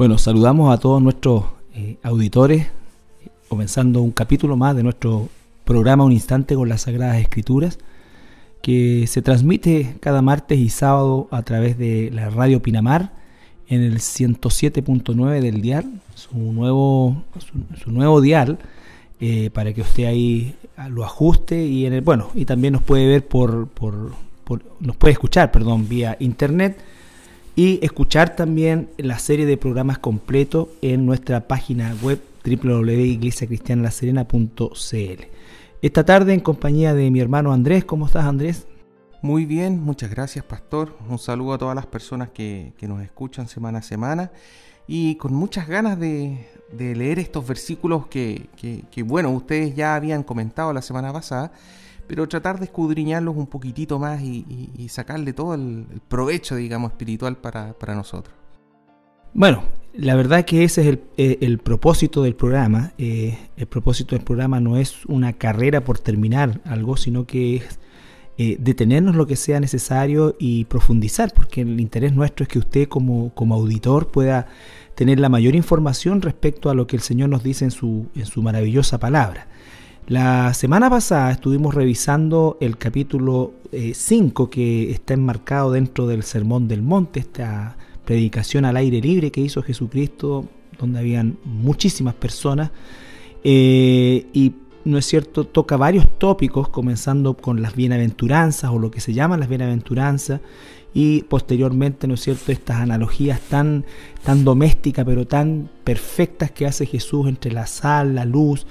[0.00, 1.44] Bueno, saludamos a todos nuestros
[1.74, 2.68] eh, auditores,
[3.50, 5.28] comenzando un capítulo más de nuestro
[5.66, 7.78] programa Un Instante con las Sagradas Escrituras,
[8.62, 13.12] que se transmite cada martes y sábado a través de la radio Pinamar
[13.68, 17.22] en el 107.9 del dial, su nuevo,
[17.84, 18.58] su, nuevo dial,
[19.20, 20.54] eh, para que usted ahí
[20.88, 24.12] lo ajuste y en el, bueno, y también nos puede ver por, por,
[24.44, 26.78] por nos puede escuchar, perdón, vía internet
[27.56, 35.24] y escuchar también la serie de programas completos en nuestra página web www.iglesiacristianalaserena.cl.
[35.82, 38.68] Esta tarde en compañía de mi hermano Andrés, ¿cómo estás Andrés?
[39.22, 40.96] Muy bien, muchas gracias pastor.
[41.08, 44.30] Un saludo a todas las personas que, nos escuchan semana a semana
[44.86, 46.46] y con muchas ganas de,
[46.78, 51.52] leer estos versículos que, que, bueno, ustedes ya habían comentado la semana pasada
[52.10, 57.94] pero tratar de escudriñarlos un poquitito más y, sacarle todo el, provecho, digamos, espiritual para,
[57.94, 58.34] nosotros.
[59.32, 59.62] Bueno,
[59.94, 62.94] la verdad que ese es el, propósito del programa.
[62.98, 67.78] Eh, el propósito del programa no es una carrera por terminar algo, sino que es
[68.38, 72.88] eh, detenernos lo que sea necesario y profundizar, porque el interés nuestro es que usted
[72.88, 74.48] como, como auditor pueda
[74.96, 78.26] tener la mayor información respecto a lo que el Señor nos dice en su, en
[78.26, 79.46] su maravillosa palabra.
[80.10, 86.66] La semana pasada estuvimos revisando el capítulo 5 eh, que está enmarcado dentro del Sermón
[86.66, 90.46] del Monte, esta predicación al aire libre que hizo Jesucristo,
[90.80, 92.72] donde habían muchísimas personas.
[93.44, 99.00] Eh, y no es cierto, toca varios tópicos, comenzando con las bienaventuranzas o lo que
[99.00, 100.40] se llaman las bienaventuranzas,
[100.92, 103.84] y posteriormente, ¿no es cierto?, estas analogías tan,
[104.24, 108.66] tan domésticas, pero tan perfectas que hace Jesús entre la sal, la luz,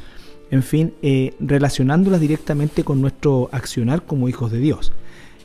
[0.51, 4.91] en fin, eh, relacionándolas directamente con nuestro accionar como hijos de Dios.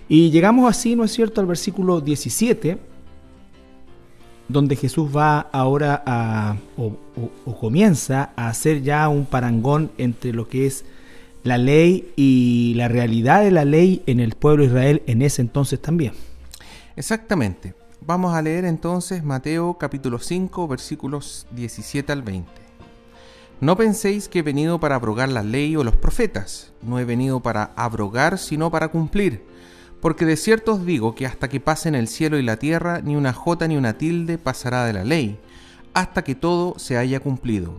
[0.09, 2.79] Y llegamos así, ¿no es cierto?, al versículo 17,
[4.49, 6.97] donde Jesús va ahora a, o,
[7.59, 10.85] comienza a hacer ya un parangón entre lo que es
[11.43, 15.43] la ley y la realidad de la ley en el pueblo de Israel en ese
[15.43, 16.13] entonces también.
[16.97, 17.75] Exactamente.
[18.01, 22.64] Vamos a leer entonces Mateo capítulo 5 versículos 17 al 20.
[23.65, 27.41] No penséis que he venido para abrogar la ley o los profetas, no he venido
[27.41, 29.43] para abrogar, sino para cumplir.
[30.03, 33.17] Porque de cierto os digo que hasta que pasen el cielo y la tierra, ni
[33.17, 35.39] una jota ni una tilde pasará de la ley,
[35.95, 37.73] hasta que todo se haya cumplido.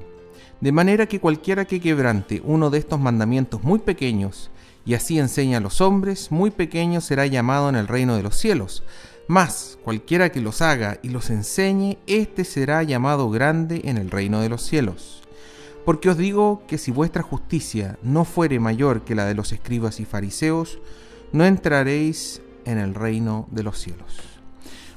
[0.59, 4.49] De manera que cualquiera que quebrante uno de estos mandamientos muy pequeños,
[4.87, 8.35] y así enseña a los hombres, muy pequeño será llamado en el reino de los
[8.35, 8.81] cielos.
[9.27, 14.41] Mas cualquiera que los haga y los enseñe, éste será llamado grande en el reino
[14.41, 15.24] de los cielos.
[15.85, 19.99] Porque os digo que si vuestra justicia no fuere mayor que la de los escribas
[19.99, 20.79] y fariseos,
[21.31, 24.19] no entraréis en el reino de los cielos.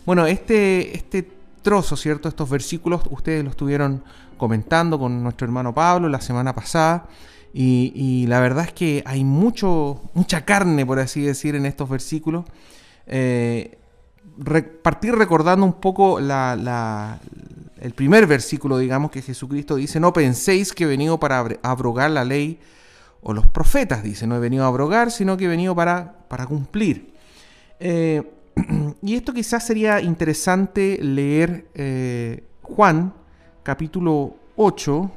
[0.07, 1.31] Bueno, este, este
[1.63, 2.29] trozo, ¿cierto?
[2.29, 4.03] Estos versículos, ustedes lo estuvieron
[4.39, 7.07] comentando con nuestro hermano Pablo la semana pasada.
[7.53, 12.45] Y, la verdad es que hay mucho, mucha carne, por así decir, en estos versículos.
[13.07, 13.79] Eh,
[14.83, 17.19] partir recordando un poco la,
[17.81, 22.25] el primer versículo, digamos, que Jesucristo dice, no penséis que he venido para abrogar la
[22.25, 22.59] ley
[23.23, 26.15] o los profetas, dice, no he venido a abrogar, sino que he venido para,
[26.49, 27.15] cumplir.
[27.81, 28.23] Eh,
[29.03, 33.13] y esto quizás sería interesante leer eh, Juan
[33.63, 35.11] capítulo 8,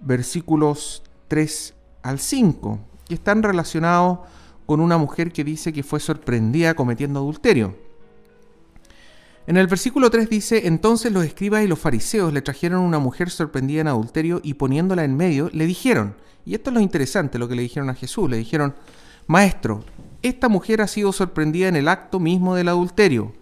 [0.00, 4.20] versículos 3 al 5, que están relacionados
[4.64, 7.87] con una mujer que dice que fue sorprendida cometiendo adulterio.
[9.48, 13.30] En el versículo 3 dice, entonces los escribas y los fariseos le trajeron una mujer
[13.30, 17.48] sorprendida en adulterio y poniéndola en medio, le dijeron, y esto es lo interesante, lo
[17.48, 18.74] que le dijeron a Jesús, le dijeron,
[19.26, 19.84] Maestro,
[20.20, 23.32] esta mujer ha sido sorprendida en el acto mismo del adulterio,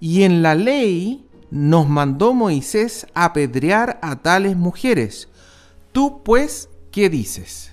[0.00, 5.28] y en la ley nos mandó Moisés apedrear a tales mujeres.
[5.92, 7.70] Tú pues, ¿qué dices?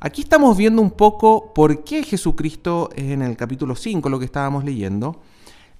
[0.00, 4.64] Aquí estamos viendo un poco por qué Jesucristo en el capítulo 5, lo que estábamos
[4.64, 5.20] leyendo,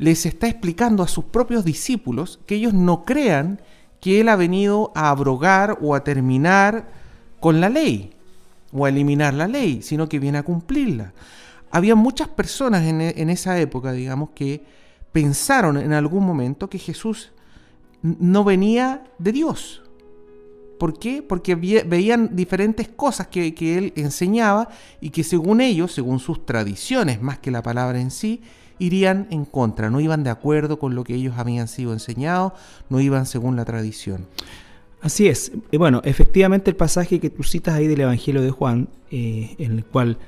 [0.03, 3.61] les está explicando a sus propios discípulos que ellos no crean
[4.01, 6.89] que Él ha venido a abrogar o a terminar
[7.39, 8.13] con la ley
[8.73, 11.13] o a eliminar la ley, sino que viene a cumplirla.
[11.71, 14.65] Había muchas personas en, esa época, digamos, que
[15.13, 17.31] pensaron en algún momento que Jesús
[18.03, 19.83] no venía de Dios.
[20.81, 21.23] ¿Por qué?
[21.23, 24.69] Porque veían diferentes cosas que, él enseñaba
[25.01, 28.43] y que según ellos, según sus tradiciones, más que la palabra en sí,
[28.83, 32.53] irían en contra, no iban de acuerdo con lo que ellos habían sido enseñados,
[32.91, 34.27] no iban según la tradición.
[35.01, 35.53] Así es.
[35.73, 39.85] Bueno, efectivamente el pasaje que tú citas ahí del Evangelio de Juan, eh, en el
[39.85, 40.19] cual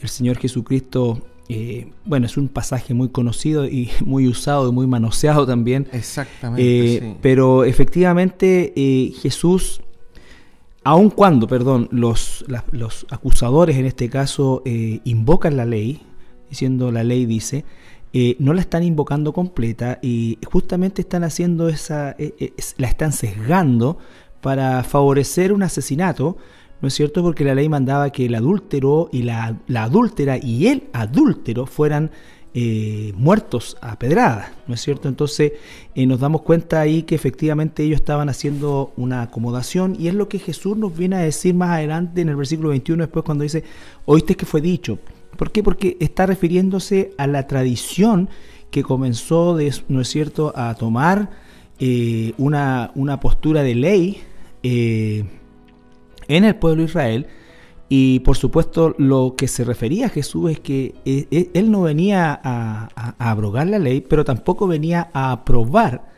[0.00, 4.86] el Señor Jesucristo eh, bueno, es un pasaje muy conocido y muy usado y muy
[4.86, 5.88] manoseado también.
[5.92, 6.96] Exactamente.
[6.96, 8.72] Eh, pero efectivamente
[9.20, 9.82] Jesús,
[10.82, 16.02] aun cuando, perdón, los, los acusadores en este caso invocan la ley,
[16.48, 17.64] diciendo la ley dice,
[18.38, 22.16] no la están invocando completa y justamente están haciendo esa,
[22.76, 23.98] la están sesgando
[24.40, 26.36] para favorecer un asesinato
[26.80, 27.22] ¿no es cierto?
[27.22, 32.10] Porque la ley mandaba que el adúltero y la, adúltera y el adúltero fueran
[32.52, 35.08] eh, muertos a pedrada, ¿no es cierto?
[35.08, 35.52] Entonces
[35.94, 40.28] eh, nos damos cuenta ahí que efectivamente ellos estaban haciendo una acomodación y es lo
[40.28, 43.62] que Jesús nos viene a decir más adelante en el versículo 21 después cuando dice,
[44.06, 44.98] oíste que fue dicho.
[45.40, 45.62] ¿Por qué?
[45.62, 48.28] Porque está refiriéndose a la tradición
[48.70, 49.56] que comenzó,
[49.88, 51.30] ¿no es cierto?, a tomar
[51.78, 54.22] eh, una, una, postura de ley
[54.62, 55.24] en
[56.28, 57.26] el pueblo de Israel.
[57.88, 61.80] Y por supuesto lo que se refería a Jesús es que eh, eh, él no
[61.80, 66.09] venía a, abrogar la ley, pero tampoco venía a aprobar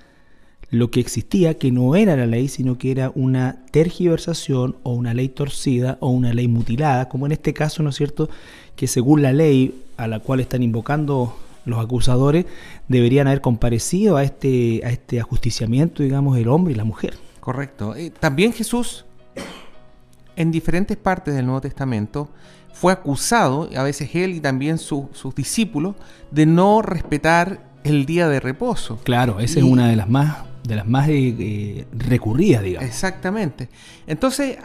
[0.72, 5.12] lo que existía, que no era la ley, sino que era una tergiversación o una
[5.12, 8.30] ley torcida o una ley mutilada, como en este caso, ¿no es cierto?,
[8.74, 11.36] que según la ley a la cual están invocando
[11.66, 12.46] los acusadores,
[12.88, 17.18] deberían haber comparecido a este, a este ajusticiamiento, digamos, el hombre y la mujer.
[17.40, 17.94] Correcto.
[17.94, 19.04] Eh, también Jesús
[20.36, 22.30] en diferentes partes del Nuevo Testamento
[22.72, 25.96] fue acusado, a veces él y también sus discípulos,
[26.30, 28.98] de no respetar el día de reposo.
[29.04, 32.88] Claro, esa es una de las más, de las más eh, eh, recurridas, digamos.
[32.88, 33.68] Exactamente.
[34.06, 34.58] Entonces,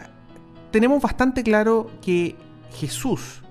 [0.72, 2.36] tenemos bastante claro que
[2.74, 3.42] Jesús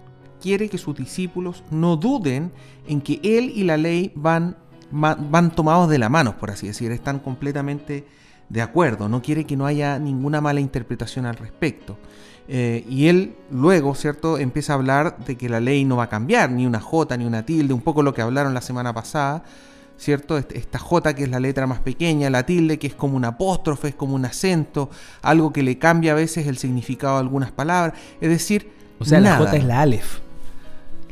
[0.40, 2.52] quiere que sus discípulos no duden
[2.86, 4.56] en que él y la ley van,
[4.90, 8.04] van tomados de la mano, por así decir, están completamente
[8.48, 11.98] de acuerdo, no quiere que no haya ninguna mala interpretación al respecto.
[12.48, 16.08] Eh, y él luego, ¿cierto?, empieza a hablar de que la ley no va a
[16.08, 19.42] cambiar, ni una J, ni una tilde, un poco lo que hablaron la semana pasada,
[19.96, 20.38] ¿cierto?
[20.38, 23.88] Esta J que es la letra más pequeña, la tilde que es como un apóstrofe,
[23.88, 24.90] es como un acento,
[25.22, 27.98] algo que le cambia a veces el significado de algunas palabras.
[28.20, 30.20] Es decir, o sea, la J es la Aleph,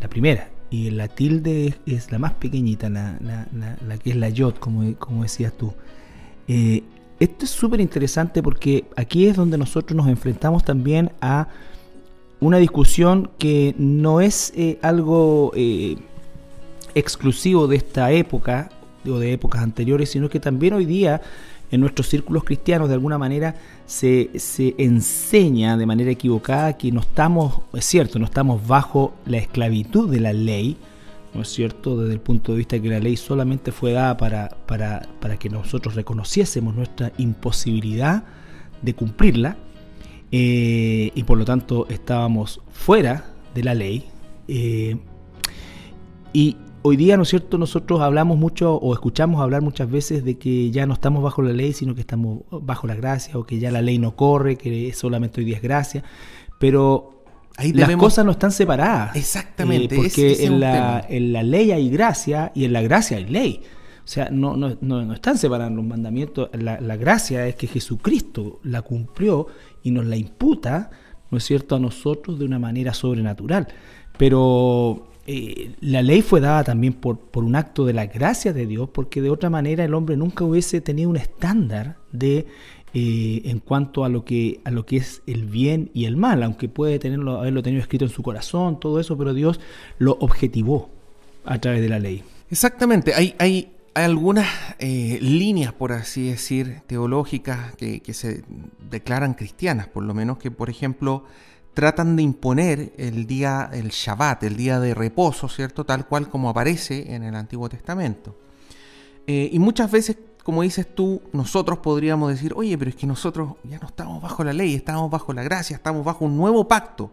[0.01, 3.19] la primera, y la tilde es, la más pequeñita, la,
[4.03, 5.73] que es la Yod, como, como decías tú.
[6.49, 6.83] Eh,
[7.21, 11.49] esto es súper interesante porque aquí es donde nosotros nos enfrentamos también a
[12.41, 15.97] una discusión que no es eh, algo eh,
[16.95, 18.71] exclusivo de esta época
[19.07, 21.21] o de épocas anteriores, sino que también hoy día
[21.71, 23.57] en nuestros círculos cristianos de alguna manera
[23.87, 29.39] se, se, enseña de manera equivocada que no estamos, es cierto, no estamos bajo la
[29.39, 30.77] esclavitud de la ley,
[31.35, 32.01] ¿no es cierto?
[32.01, 35.97] Desde el punto de vista que la ley solamente fue dada para, para, que nosotros
[35.97, 38.25] reconociésemos nuestra imposibilidad
[38.83, 39.57] de cumplirla
[40.31, 43.25] eh, y por lo tanto estábamos fuera
[43.55, 44.05] de la ley.
[44.47, 44.97] Eh,
[46.33, 47.57] y hoy día, ¿no es cierto?
[47.57, 51.53] Nosotros hablamos mucho o escuchamos hablar muchas veces de que ya no estamos bajo la
[51.53, 54.93] ley, sino que estamos bajo la gracia o que ya la ley no corre, que
[54.93, 56.05] solamente hoy día es gracia.
[56.59, 57.25] Pero
[57.73, 59.17] las cosas no están separadas.
[59.17, 59.95] Exactamente.
[59.95, 63.63] Eh, porque en, la, en, la, ley hay gracia y en la gracia hay ley.
[64.05, 66.51] O sea, no, no, no, están separando los mandamientos.
[66.53, 69.47] La, la, gracia es que Jesucristo la cumplió
[69.83, 70.91] y nos la imputa,
[71.31, 73.69] ¿no es cierto?, a nosotros de una manera sobrenatural.
[74.19, 78.67] Pero eh, la ley fue dada también por, por un acto de la gracia de
[78.67, 82.47] Dios, porque de otra manera el hombre nunca hubiese tenido un estándar de
[82.93, 86.43] eh, en cuanto a lo que a lo que es el bien y el mal,
[86.43, 89.61] aunque puede tenerlo, haberlo tenido escrito en su corazón, todo eso, pero Dios
[89.99, 90.91] lo objetivó
[91.45, 92.23] a través de la ley.
[92.51, 94.49] Exactamente, hay, hay, algunas
[94.81, 98.43] eh, líneas, por así decir, teológicas que, que se
[98.91, 101.25] declaran cristianas, por lo menos que, por ejemplo,
[101.75, 105.85] tratan de imponer el día, el Shabbat, el día de reposo, ¿cierto?
[105.85, 108.37] Tal cual como aparece en el Antiguo Testamento.
[109.27, 113.55] Eh, y muchas veces como dices tú, nosotros podríamos decir, oye, pero es que nosotros
[113.65, 117.11] ya no estamos bajo la ley, estamos bajo la gracia, estamos bajo un nuevo pacto.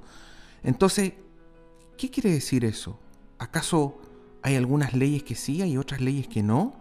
[0.64, 1.14] Entonces,
[1.98, 3.00] ¿qué quiere decir eso?
[3.40, 3.98] ¿Acaso
[4.42, 6.74] hay algunas leyes que sí, hay otras leyes que no?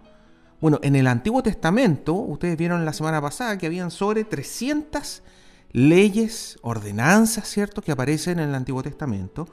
[0.60, 5.22] Bueno, en el Antiguo Testamento, ustedes vieron la semana pasada que habían sobre 300
[5.72, 9.46] leyes, ordenanzas, ¿cierto?, que aparecen en el Antiguo Testamento.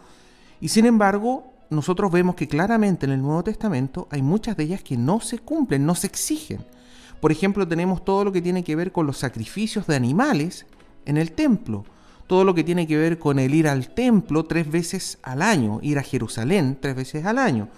[0.60, 4.84] Y sin embargo, nosotros vemos que claramente en el Nuevo Testamento hay muchas de ellas
[4.84, 6.66] que no se cumplen, no se exigen.
[7.20, 10.66] Por ejemplo, tenemos todo lo que tiene que ver con los sacrificios de animales
[11.06, 11.86] en el templo.
[12.28, 15.80] Todo lo que tiene que ver con el ir al templo tres veces al año,
[15.82, 17.70] ir a Jerusalén tres veces al año.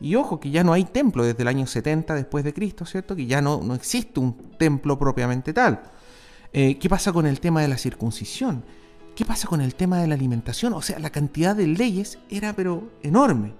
[0.00, 3.16] Y ojo que ya no hay templo desde el año 70 después de Cristo, ¿cierto?
[3.16, 5.82] Que ya no, no existe un templo propiamente tal.
[6.52, 8.64] Eh, ¿Qué pasa con el tema de la circuncisión?
[9.14, 10.72] ¿Qué pasa con el tema de la alimentación?
[10.72, 13.52] O sea, la cantidad de leyes era pero enorme.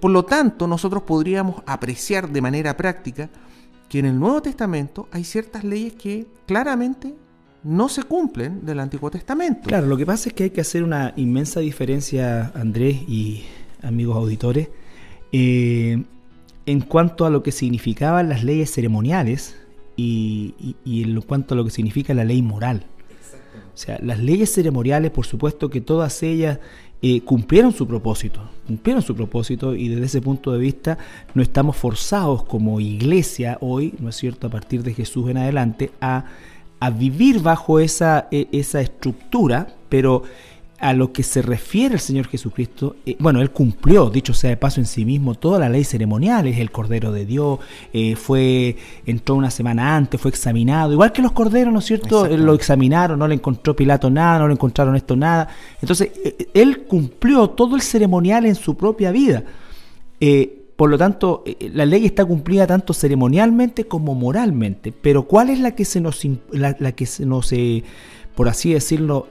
[0.00, 3.30] Por lo tanto, nosotros podríamos apreciar de manera práctica
[3.88, 7.14] que en el Nuevo Testamento hay ciertas leyes que claramente
[7.62, 9.68] no se cumplen del Antiguo Testamento.
[9.68, 13.44] Claro, lo que pasa es que hay que hacer una inmensa diferencia, Andrés y
[13.82, 14.68] amigos auditores,
[15.32, 16.02] eh,
[16.66, 19.56] en cuanto a lo que significaban las leyes ceremoniales
[19.96, 22.84] y, en cuanto a lo que significa la ley moral.
[23.74, 26.58] O sea, las leyes ceremoniales, por supuesto que todas ellas
[27.02, 30.98] eh, cumplieron su propósito, cumplieron su propósito y desde ese punto de vista
[31.34, 35.90] no estamos forzados como iglesia hoy, ¿no es cierto?, a partir de Jesús en adelante,
[36.00, 36.24] a
[36.84, 40.22] a vivir bajo esa, e, esa estructura, pero
[40.78, 44.56] a lo que se refiere el Señor Jesucristo, eh, bueno, Él cumplió, dicho sea de
[44.56, 47.58] paso en sí mismo, toda la ley ceremonial, es el Cordero de Dios,
[47.92, 48.76] eh, fue,
[49.06, 52.26] entró una semana antes, fue examinado, igual que los corderos, ¿no es cierto?
[52.26, 55.48] Lo examinaron, no le encontró Pilato nada, no le encontraron esto nada.
[55.80, 59.44] Entonces, eh, Él cumplió todo el ceremonial en su propia vida.
[60.76, 64.92] Por lo tanto, eh, eh, la ley está cumplida tanto ceremonialmente como moralmente.
[64.92, 67.84] Pero ¿cuál es la que se nos, la, que se nos eh,
[68.34, 69.28] por así decirlo,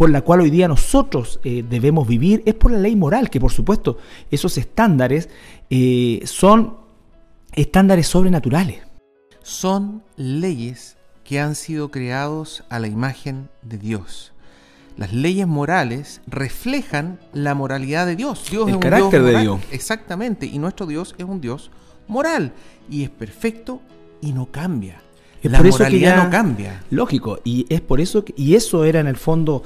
[0.00, 2.42] por la cual hoy día nosotros debemos vivir?
[2.46, 3.98] Es por la ley moral, que por supuesto
[4.30, 5.28] esos estándares
[6.24, 6.78] son
[7.52, 8.80] estándares sobrenaturales.
[9.42, 14.32] Son leyes que han sido creados a la imagen de Dios
[14.96, 18.44] las leyes morales reflejan la moralidad de Dios.
[18.50, 19.60] Dios el es un carácter Dios de Dios.
[19.70, 21.70] Exactamente, y nuestro Dios es un Dios
[22.08, 22.52] moral
[22.90, 23.80] y es perfecto
[24.20, 25.02] y no cambia.
[25.42, 26.84] Es la por moralidad eso no cambia.
[26.90, 29.62] Lógico, y es por eso que, y eso era en el fondo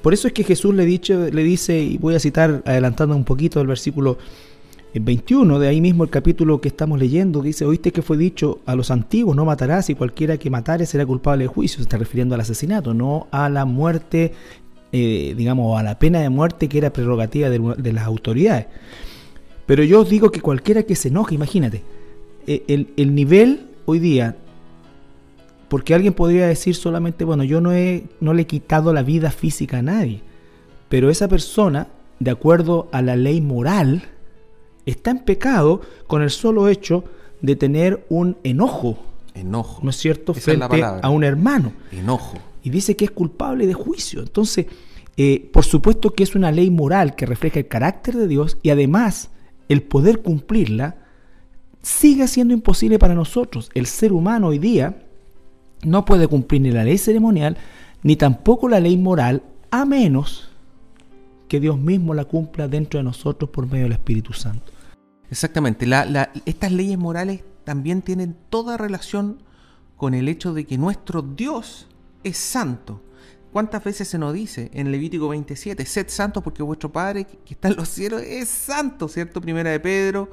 [0.00, 3.24] por eso es que Jesús le, dicho, le dice, y voy a citar adelantando un
[3.24, 4.18] poquito el versículo
[4.94, 8.74] 21, de ahí mismo el capítulo que estamos leyendo, dice, oíste que fue dicho a
[8.74, 12.34] los antiguos, no matarás y cualquiera que matare será culpable de juicio, se está refiriendo
[12.34, 14.32] al asesinato, no a la muerte
[14.94, 18.66] eh, digamos, a la pena de muerte que era prerrogativa de, las autoridades.
[19.64, 21.82] Pero yo os digo que cualquiera que se enoje, imagínate,
[22.46, 24.36] eh, el, nivel hoy día,
[25.72, 29.30] porque alguien podría decir solamente, bueno, yo no, he, no le he quitado la vida
[29.30, 30.20] física a nadie,
[30.90, 31.88] pero esa persona,
[32.18, 34.02] de acuerdo a la ley moral,
[34.84, 37.04] está en pecado con el solo hecho
[37.40, 38.98] de tener un enojo.
[39.32, 39.80] Enojo.
[39.82, 40.34] ¿No es cierto?
[40.34, 41.72] Frente a un hermano.
[41.90, 44.20] Enojo y dice que es culpable de juicio.
[44.20, 44.66] Entonces,
[45.16, 48.68] eh, por supuesto que es una ley moral que refleja el carácter de Dios y
[48.68, 49.30] además
[49.70, 50.96] el poder cumplirla
[51.80, 53.70] sigue siendo imposible para nosotros.
[53.72, 55.06] El ser humano hoy día
[55.82, 57.56] no puede cumplir ni la ley ceremonial
[58.02, 60.48] ni tampoco la ley moral a menos
[61.48, 64.72] que Dios mismo la cumpla dentro de nosotros por medio del Espíritu Santo.
[65.30, 65.86] Exactamente,
[66.44, 69.42] estas leyes morales también tienen toda relación
[69.96, 71.86] con el hecho de que nuestro Dios
[72.24, 73.00] es santo.
[73.52, 77.68] ¿Cuántas veces se nos dice en Levítico 27, sed santos porque vuestro Padre que está
[77.68, 79.40] en los cielos es santo, ¿cierto?
[79.40, 80.30] Primera de Pedro,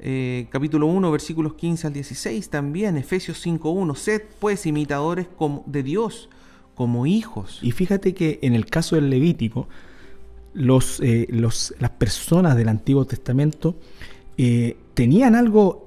[0.00, 5.82] eh, capítulo 1, versículos 15 al 16, también Efesios 5.1, sed pues imitadores como, de
[5.82, 6.28] Dios
[6.74, 7.58] como hijos.
[7.62, 9.68] Y fíjate que en el caso del Levítico,
[10.54, 13.76] los, eh, las personas del Antiguo Testamento
[14.36, 15.86] eh, tenían algo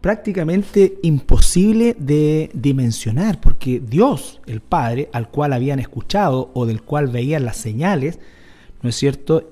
[0.00, 7.08] prácticamente imposible de dimensionar, porque Dios, el Padre, al cual habían escuchado o del cual
[7.08, 8.18] veían las señales,
[8.82, 9.46] ¿no es cierto?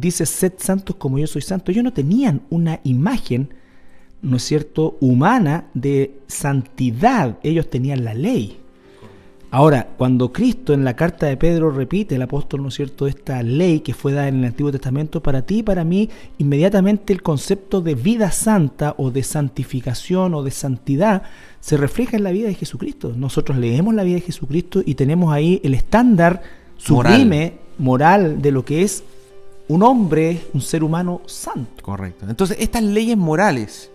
[0.00, 1.70] Dice, sed santos como yo soy santo.
[1.70, 3.48] Ellos no tenían una imagen,
[4.22, 7.38] ¿no es cierto?, humana de santidad.
[7.42, 8.58] Ellos tenían la ley.
[9.50, 13.42] Ahora, cuando Cristo en la carta de Pedro repite, el apóstol, ¿no es cierto?, esta
[13.42, 17.22] ley que fue dada en el Antiguo Testamento, para ti y para mí, inmediatamente el
[17.22, 21.22] concepto de vida santa o de santificación o de santidad
[21.60, 23.14] se refleja en la vida de Jesucristo.
[23.16, 26.42] Nosotros leemos la vida de Jesucristo y tenemos ahí el estándar
[26.76, 29.04] sublime, moral, moral de lo que es
[29.68, 31.82] un hombre, un ser humano santo.
[31.82, 32.26] Correcto.
[32.28, 33.90] Entonces, estas leyes morales,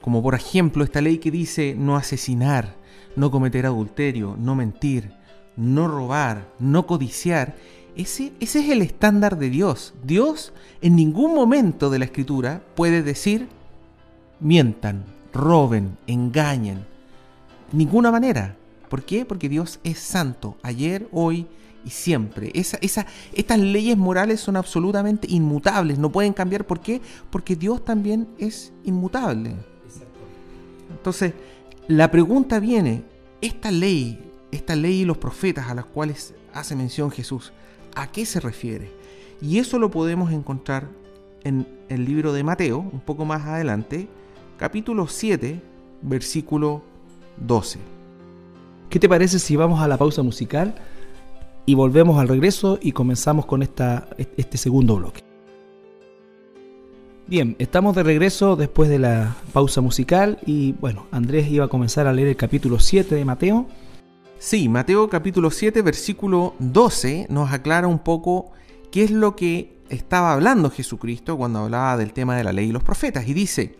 [0.00, 2.74] como por ejemplo esta ley que dice no asesinar,
[3.16, 5.10] no cometer adulterio, no mentir,
[5.56, 7.56] no robar, no codiciar,
[7.96, 9.94] ese, ese es el estándar de Dios.
[10.04, 13.48] Dios en ningún momento de la escritura puede decir
[14.40, 16.86] mientan, roben, engañen.
[17.72, 18.56] Ninguna manera.
[18.88, 19.24] ¿Por qué?
[19.26, 21.46] Porque Dios es santo, ayer, hoy
[21.88, 22.50] y siempre.
[22.52, 26.66] Esa, esa, estas leyes morales son absolutamente inmutables, no pueden cambiar.
[26.66, 27.00] ¿Por qué?
[27.30, 29.54] Porque Dios también es inmutable.
[30.90, 31.32] Entonces,
[31.86, 33.04] la pregunta viene,
[33.40, 34.20] esta ley,
[34.52, 37.54] esta ley y los profetas a las cuales hace mención Jesús,
[37.94, 38.92] ¿a qué se refiere?
[39.40, 40.88] Y eso lo podemos encontrar
[41.42, 44.10] en el libro de Mateo, un poco más adelante,
[44.58, 45.62] capítulo 7,
[46.02, 46.82] versículo
[47.38, 47.78] 12.
[48.90, 50.74] ¿Qué te parece si vamos a la pausa musical
[51.68, 55.22] y volvemos al regreso y comenzamos con esta, este segundo bloque?
[57.26, 62.06] Bien, estamos de regreso después de la pausa musical y bueno, Andrés iba a comenzar
[62.06, 63.66] a leer el capítulo 7 de Mateo.
[64.38, 68.52] Sí, Mateo capítulo 7, versículo 12 nos aclara un poco
[68.90, 72.72] qué es lo que estaba hablando Jesucristo cuando hablaba del tema de la ley y
[72.72, 73.28] los profetas.
[73.28, 73.76] Y dice,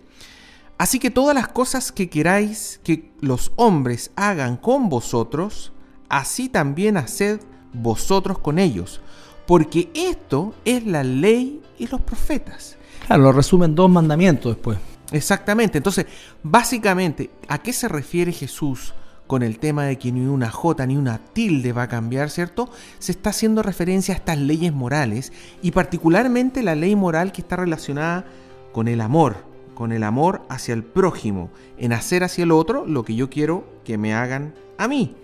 [0.76, 5.72] así que todas las cosas que queráis que los hombres hagan con vosotros,
[6.10, 7.40] así también haced
[7.72, 9.00] vosotros con ellos,
[9.46, 12.76] porque esto es la ley y los profetas.
[13.06, 14.78] Claro, lo resumen dos mandamientos después.
[15.12, 15.78] Exactamente.
[15.78, 16.06] Entonces,
[16.42, 18.92] básicamente, ¿a qué se refiere Jesús
[19.26, 22.70] con el tema de que ni una J ni una tilde va a cambiar, ¿cierto?
[22.98, 25.32] Se está haciendo referencia a estas leyes morales
[25.62, 28.24] y particularmente la ley moral que está relacionada
[28.72, 29.36] con el amor,
[29.74, 33.64] con el amor hacia el prójimo, en hacer hacia el otro lo que yo quiero
[33.84, 35.14] que me hagan a mí.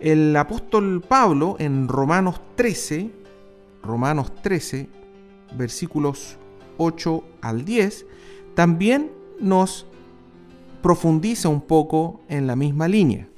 [0.00, 3.10] El apóstol Pablo en Romanos 13,
[3.82, 4.88] Romanos 13,
[5.58, 6.38] versículos
[6.78, 8.06] 8 al 10,
[8.54, 9.86] también nos
[10.82, 13.28] profundiza un poco en la misma línea.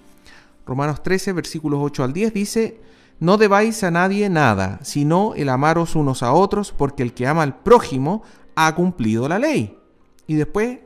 [0.65, 2.81] Romanos 13, versículos 8 al 10 dice,
[3.19, 7.43] no debáis a nadie nada, sino el amaros unos a otros, porque el que ama
[7.43, 8.23] al prójimo
[8.55, 9.77] ha cumplido la ley.
[10.29, 10.79] Y después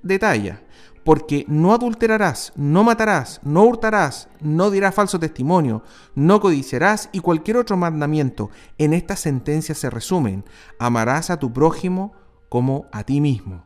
[0.00, 0.62] detalla,
[1.08, 5.82] porque no adulterarás, no matarás, no hurtarás, no dirás falso testimonio,
[6.14, 8.50] no codiciarás y cualquier otro mandamiento.
[8.76, 10.44] En esta sentencia se resumen,
[10.78, 12.12] amarás a tu prójimo
[12.50, 13.64] como a ti mismo.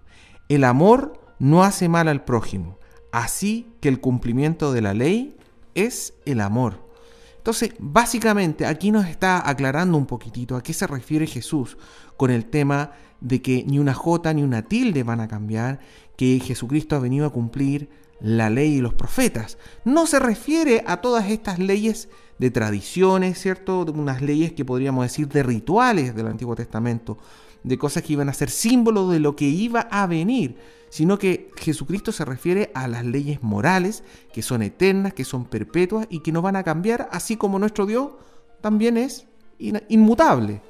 [0.49, 2.79] El amor no hace mal al prójimo,
[3.11, 5.37] así que el cumplimiento de la ley
[5.75, 6.93] es el amor.
[7.39, 11.77] Entonces, básicamente aquí nos está aclarando un poquitito a qué se refiere Jesús
[12.17, 15.81] con el tema de que ni una jota ni una tilde van a cambiar
[16.17, 17.89] que Jesucristo ha venido a cumplir
[18.21, 19.59] la ley y los profetas.
[19.85, 23.85] No se refiere a todas estas leyes de tradiciones, ¿cierto?
[23.85, 27.19] De unas leyes que podríamos decir de rituales del Antiguo Testamento,
[27.63, 30.57] de cosas que iban a ser símbolo de lo que iba a venir,
[30.89, 36.07] sino que Jesucristo se refiere a las leyes morales que son eternas, que son perpetuas
[36.11, 38.13] y que no van a cambiar, así como nuestro Dios
[38.61, 39.27] también es
[39.59, 40.63] inmutable.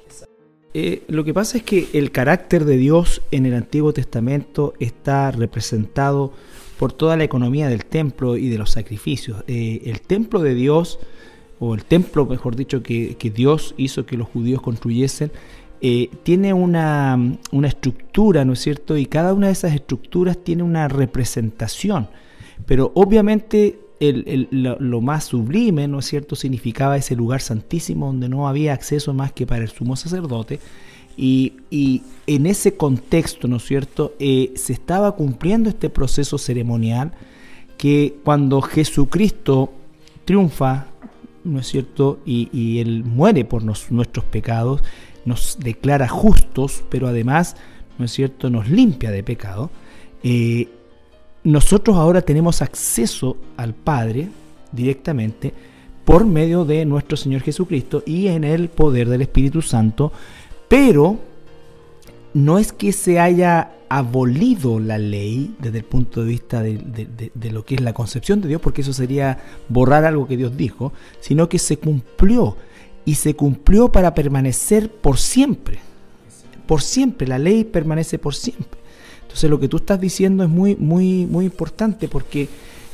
[0.73, 5.29] Eh, lo que pasa es que el carácter de Dios en el Antiguo Testamento está
[5.31, 6.33] representado
[6.79, 9.43] por toda la economía del templo y de los sacrificios.
[9.47, 10.99] Eh, el templo de Dios,
[11.59, 15.31] o el templo, mejor dicho, que, Dios hizo que los judíos construyesen,
[15.81, 18.97] eh, tiene una, una, estructura, ¿no es cierto?
[18.97, 22.07] Y cada una de esas estructuras tiene una representación.
[22.65, 28.73] Pero obviamente lo, más sublime, ¿no es cierto?, significaba ese lugar santísimo donde no había
[28.73, 30.59] acceso más que para el sumo sacerdote.
[31.15, 31.53] Y,
[32.25, 37.13] en ese contexto, ¿no es cierto?, eh, se estaba cumpliendo este proceso ceremonial
[37.77, 39.71] que cuando Jesucristo
[40.25, 40.87] triunfa,
[41.43, 44.81] ¿no es cierto?, y, Él muere por nuestros pecados,
[45.25, 47.55] nos declara justos, pero además,
[47.97, 49.69] ¿no es cierto?, nos limpia de pecado.
[50.23, 50.67] Eh,
[51.43, 54.29] nosotros ahora tenemos acceso al Padre
[54.71, 55.53] directamente
[56.05, 60.11] por medio de nuestro Señor Jesucristo y en el poder del Espíritu Santo,
[60.67, 61.17] pero
[62.33, 67.63] no es que se haya abolido la ley desde el punto de vista de, lo
[67.63, 69.37] que es la concepción de Dios, porque eso sería
[69.69, 72.57] borrar algo que Dios dijo, sino que se cumplió
[73.05, 75.79] y se cumplió para permanecer por siempre.
[76.65, 78.79] Por siempre, la ley permanece por siempre.
[79.33, 82.47] Entonces lo que tú estás diciendo es muy, muy, muy importante porque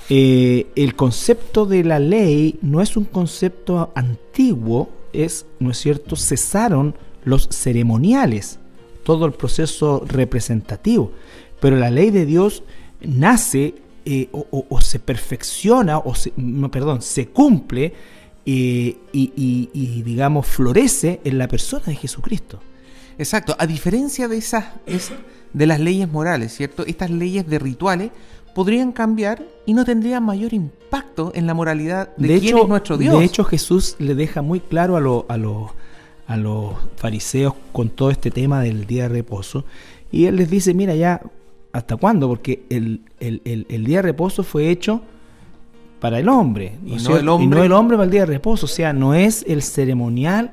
[0.08, 6.16] eh, el concepto de la ley no es un concepto antiguo, es, ¿no es cierto?,
[6.16, 8.58] cesaron los ceremoniales,
[9.04, 11.12] todo el proceso representativo,
[11.60, 12.64] pero la ley de Dios
[13.02, 13.76] nace
[14.06, 17.92] eh, o, se perfecciona, o se, no, perdón, se cumple
[18.46, 22.62] eh, y, digamos, florece en la persona de Jesucristo.
[23.18, 24.68] Exacto, a diferencia de esas,
[25.54, 26.86] de las leyes morales, ¿cierto?
[26.86, 28.12] Estas leyes de rituales
[28.54, 33.18] podrían cambiar y no tendrían mayor impacto en la moralidad de, quién es nuestro Dios.
[33.18, 38.32] De hecho, Jesús le deja muy claro a, a, a los fariseos con todo este
[38.32, 39.66] tema del día de reposo.
[40.12, 41.22] Y él les dice, mira ya,
[41.72, 42.28] ¿hasta cuándo?
[42.28, 45.02] Porque el, día de reposo fue hecho
[46.00, 47.46] para el hombre, y no el hombre.
[47.46, 48.66] y no el hombre para el día de reposo.
[48.66, 50.52] O sea, no es el ceremonial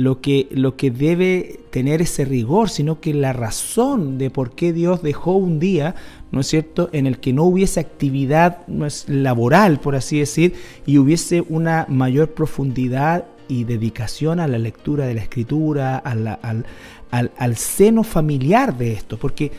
[0.00, 4.72] lo que, lo que debe tener ese rigor, sino que la razón de por qué
[4.72, 5.94] Dios dejó un día,
[6.32, 8.66] ¿no es cierto?, en el que no hubiese actividad
[9.08, 10.54] laboral, por así decir,
[10.86, 16.38] y hubiese una mayor profundidad y dedicación a la lectura de la escritura, al,
[17.10, 19.52] al, seno familiar de esto, porque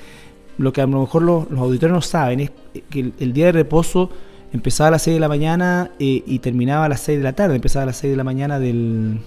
[0.58, 2.52] lo que a lo mejor los, auditores no saben es
[2.90, 4.10] que el, día de reposo
[4.52, 7.34] empezaba a las 6 de la mañana eh, y terminaba a las 6 de la
[7.34, 9.20] tarde, empezaba a las 6 de la mañana del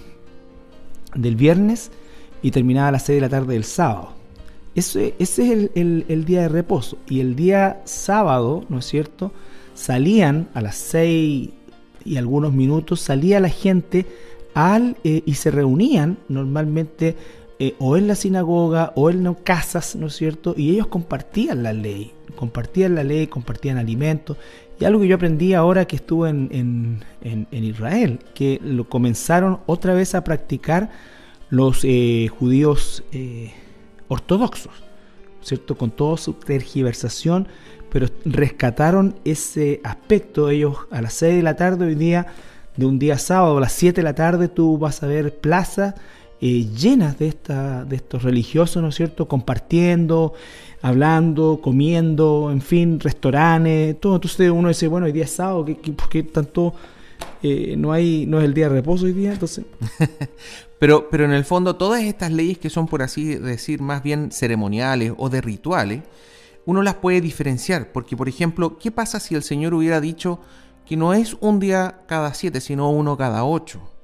[1.15, 1.91] del viernes
[2.41, 4.13] y terminaba a las 6 de la tarde del sábado.
[4.75, 6.97] Ese, ese es el, día de reposo.
[7.09, 9.31] Y el día sábado, ¿no es cierto?
[9.73, 11.49] Salían a las seis
[12.03, 14.05] y algunos minutos, salía la gente
[14.53, 17.15] al, eh, y se reunían normalmente
[17.57, 20.53] eh, o en la sinagoga o en casas, ¿no es cierto?
[20.57, 24.37] Y ellos compartían la ley, compartían la ley, compartían alimentos.
[24.79, 27.03] Y algo que yo aprendí ahora que estuve en,
[27.51, 30.89] Israel, que lo comenzaron otra vez a practicar
[31.49, 33.53] los eh, judíos eh,
[34.07, 34.73] ortodoxos,
[35.41, 35.77] ¿cierto?
[35.77, 37.47] Con toda su tergiversación,
[37.89, 40.49] pero rescataron ese aspecto.
[40.49, 42.27] Ellos a las 6 de la tarde hoy día,
[42.75, 45.95] de un día sábado, a las 7 de la tarde, tú vas a ver plazas
[46.47, 50.33] eh, llenas de, esta, de estos religiosos, ¿no es cierto?, compartiendo,
[50.83, 54.13] hablando, comiendo, en fin, restaurantes, todo.
[54.13, 56.75] Entonces uno dice, bueno, hoy día es sábado, ¿por qué tanto
[57.41, 59.33] eh, no, hay, no es el día de reposo hoy día?
[59.33, 59.65] Entonces...
[60.79, 64.29] pero, pero en el fondo todas estas leyes que son, por así decir, más bien
[64.31, 66.03] ceremoniales o de rituales,
[66.67, 70.39] uno las puede diferenciar, porque por ejemplo, ¿qué pasa si el Señor hubiera dicho
[70.85, 73.94] que no es un día cada siete, sino uno cada ocho?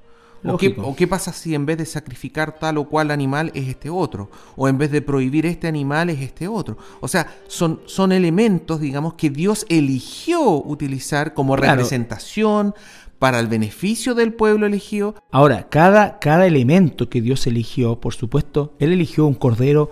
[0.44, 4.30] ¿O qué, pasa si en vez de sacrificar tal o cual animal es este otro?
[4.56, 6.78] ¿O en vez de prohibir este animal es este otro?
[7.00, 12.74] O sea, son, son elementos, digamos, que Dios eligió utilizar como representación
[13.20, 15.14] para el beneficio del pueblo elegido.
[15.30, 19.92] Ahora, cada, cada elemento que Dios eligió, por supuesto, Él eligió un cordero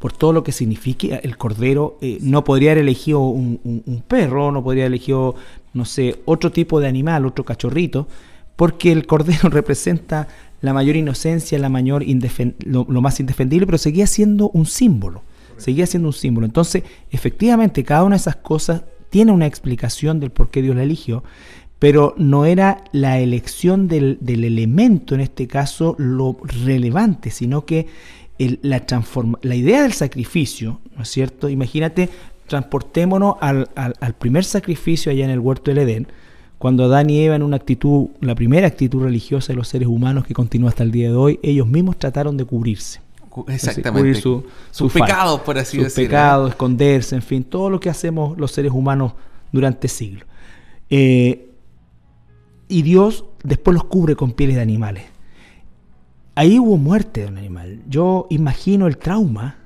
[0.00, 1.98] por todo lo que significa el cordero.
[2.00, 5.36] Eh, no podría haber elegido un, un, perro, no podría haber elegido,
[5.72, 8.08] no sé, otro tipo de animal, otro cachorrito
[8.56, 10.28] porque el cordero representa
[10.60, 12.04] la mayor inocencia, la mayor
[12.64, 15.22] lo, más indefendible, pero seguía siendo un símbolo,
[15.58, 16.46] seguía siendo un símbolo.
[16.46, 20.82] Entonces, efectivamente, cada una de esas cosas tiene una explicación del por qué Dios la
[20.82, 21.22] eligió,
[21.78, 27.88] pero no era la elección del, elemento, en este caso, lo relevante, sino que
[28.38, 31.50] la idea del sacrificio, ¿no es cierto?
[31.50, 32.08] Imagínate,
[32.46, 36.08] transportémonos al, al primer sacrificio allá en el huerto del Edén,
[36.64, 40.24] cuando Adán y Eva en una actitud, la primera actitud religiosa de los seres humanos
[40.24, 43.02] que continúa hasta el día de hoy, ellos mismos trataron de cubrirse.
[43.48, 44.22] Exactamente.
[44.22, 45.90] Cubrir sus pecados, por así decirlo.
[45.90, 49.12] Sus pecados, esconderse, en fin, todo lo que hacemos los seres humanos
[49.52, 50.26] durante siglos.
[50.88, 51.50] Eh,
[52.68, 55.04] y Dios después los cubre con pieles de animales.
[56.34, 57.82] Ahí hubo muerte de un animal.
[57.90, 59.58] Yo imagino el trauma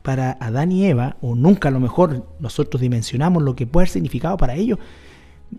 [0.00, 3.90] para Adán y Eva, o nunca a lo mejor nosotros dimensionamos lo que puede haber
[3.90, 4.78] significado para ellos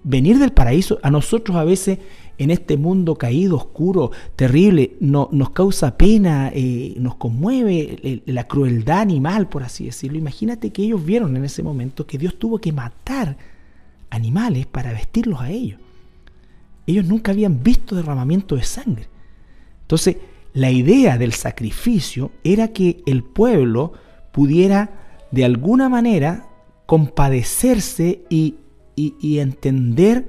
[0.03, 1.99] venir del paraíso a nosotros a veces
[2.37, 9.01] en este mundo caído, oscuro, terrible, no, nos causa pena, eh, nos conmueve la crueldad
[9.01, 10.17] animal, por así decirlo.
[10.17, 13.35] Imagínate que ellos vieron en ese momento que Dios tuvo que matar
[14.09, 15.79] animales para vestirlos a ellos.
[16.87, 19.09] Ellos nunca habían visto derramamiento de sangre.
[19.81, 20.17] Entonces,
[20.53, 23.93] la idea del sacrificio era que el pueblo
[24.31, 24.91] pudiera
[25.31, 26.47] de alguna manera
[26.85, 28.55] compadecerse y
[29.19, 30.27] y, entender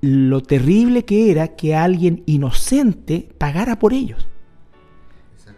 [0.00, 4.26] lo terrible que era que alguien inocente pagara por ellos.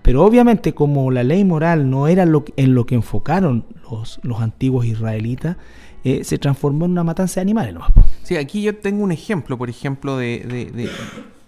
[0.02, 4.40] Pero obviamente como la ley moral no era lo, en lo que enfocaron los, los
[4.40, 5.56] antiguos israelitas,
[6.04, 7.76] eh, se transformó en una matanza de animales.
[8.24, 10.88] Sí, aquí yo tengo un ejemplo, por ejemplo, de,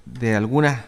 [0.05, 0.85] de, algunas,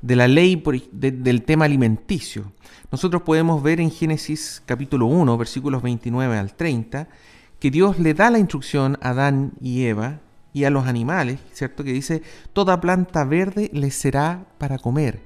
[0.00, 0.62] de la ley
[0.92, 2.52] del tema alimenticio.
[2.92, 7.08] Nosotros podemos ver en Génesis capítulo 1, versículos 29 al 30,
[7.60, 10.20] que Dios le da la instrucción a Adán y Eva
[10.52, 11.84] y a los animales, ¿cierto?
[11.84, 15.22] Que dice, toda planta verde les será para comer.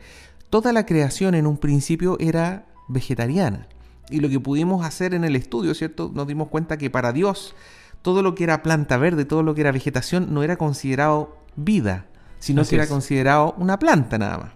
[0.50, 3.68] Toda la creación en un principio era vegetariana.
[4.10, 6.10] Y lo que pudimos hacer en el estudio, ¿cierto?
[6.12, 7.54] Nos dimos cuenta que para Dios
[8.02, 12.04] todo lo que era planta verde, todo lo que era vegetación, no era considerado vida,
[12.38, 14.52] sino que era considerado una planta nada más.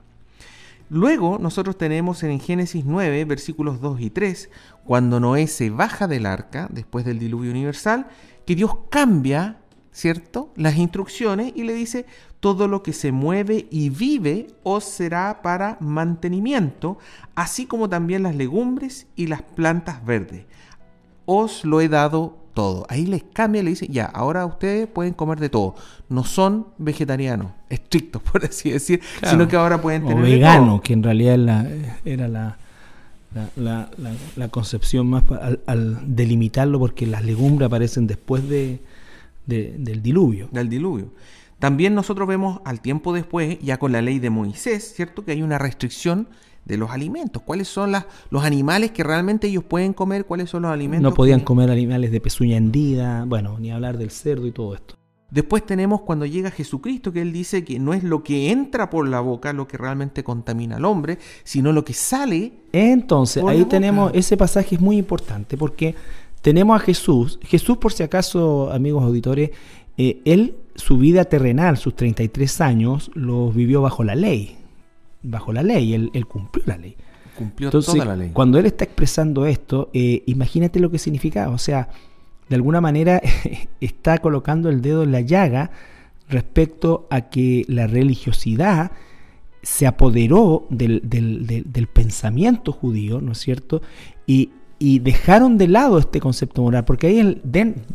[0.91, 4.51] Luego nosotros tenemos en Génesis 9, versículos 2 y 3,
[4.85, 8.07] cuando Noé se baja del arca después del diluvio universal,
[8.47, 9.59] que Dios cambia,
[9.93, 12.07] ¿cierto?, las instrucciones y le dice,
[12.41, 16.99] todo lo que se mueve y vive os será para mantenimiento,
[17.35, 20.47] así como también las legumbres y las plantas verdes.
[21.27, 22.87] Os lo he dado todo.
[22.89, 25.77] Ahí les cambia y le dice, ya, ahora ustedes pueden comer de todo.
[26.09, 30.19] No son vegetarianos, estrictos, por así decir, sino que ahora pueden tener...
[30.19, 31.69] O veganos, que en realidad
[32.05, 32.59] era la,
[33.55, 35.23] la, concepción más
[35.67, 38.81] al, delimitarlo, porque las legumbres aparecen después de,
[39.47, 40.49] del diluvio.
[40.51, 41.13] Del diluvio.
[41.61, 45.25] También nosotros vemos al tiempo después, ya con la ley de Moisés, ¿cierto?
[45.25, 46.27] Que hay una restricción
[46.69, 47.43] de los alimentos.
[47.43, 50.27] ¿Cuáles son las, los animales que realmente ellos pueden comer?
[50.27, 51.11] ¿Cuáles son los alimentos?
[51.11, 54.95] No podían comer animales de pezuña hendida, bueno, ni hablar del cerdo y todo esto.
[55.31, 59.07] Después tenemos cuando llega Jesucristo, que él dice que no es lo que entra por
[59.09, 62.53] la boca lo que realmente contamina al hombre, sino lo que sale.
[62.73, 65.95] Entonces, ahí tenemos, ese pasaje es muy importante porque
[66.41, 67.39] tenemos a Jesús.
[67.43, 69.51] Jesús, por si acaso, amigos auditores,
[69.99, 74.59] eh, él, su vida terrenal, sus 33 años, los vivió bajo la ley.
[75.23, 76.97] Bajo la ley, él, cumplió la ley.
[77.37, 78.31] Cumplió toda la ley.
[78.33, 81.51] Cuando él está expresando esto, eh, imagínate lo que significa.
[81.51, 81.89] O sea,
[82.49, 83.21] de alguna manera
[83.81, 85.71] está colocando el dedo en la llaga
[86.29, 88.93] respecto a que la religiosidad
[89.63, 91.01] se apoderó del,
[91.93, 93.83] pensamiento judío, ¿no es cierto?
[94.27, 94.51] Y,
[95.01, 97.43] dejaron de lado este concepto moral, porque ahí él,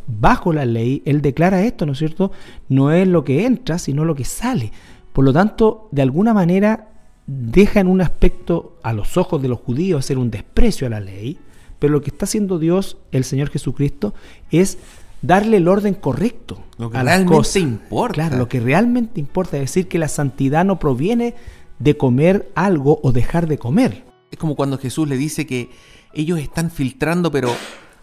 [0.06, 2.32] bajo la ley, él declara esto, ¿no es cierto?
[2.68, 4.72] No es lo que entra, sino lo que sale.
[5.14, 6.90] Por lo tanto, de alguna manera
[7.28, 11.00] deja en un aspecto a los ojos de los judíos ser un desprecio a la
[11.00, 11.40] ley,
[11.80, 14.14] pero lo que está haciendo Dios, el Señor Jesucristo,
[14.52, 14.78] es
[15.22, 18.14] darle el orden correcto lo que a realmente importa.
[18.14, 21.36] Claro, lo que realmente importa es decir que la santidad no proviene
[21.80, 24.06] de comer algo o dejar de comer.
[24.32, 25.70] Es como cuando Jesús le dice que
[26.14, 27.50] ellos están filtrando, pero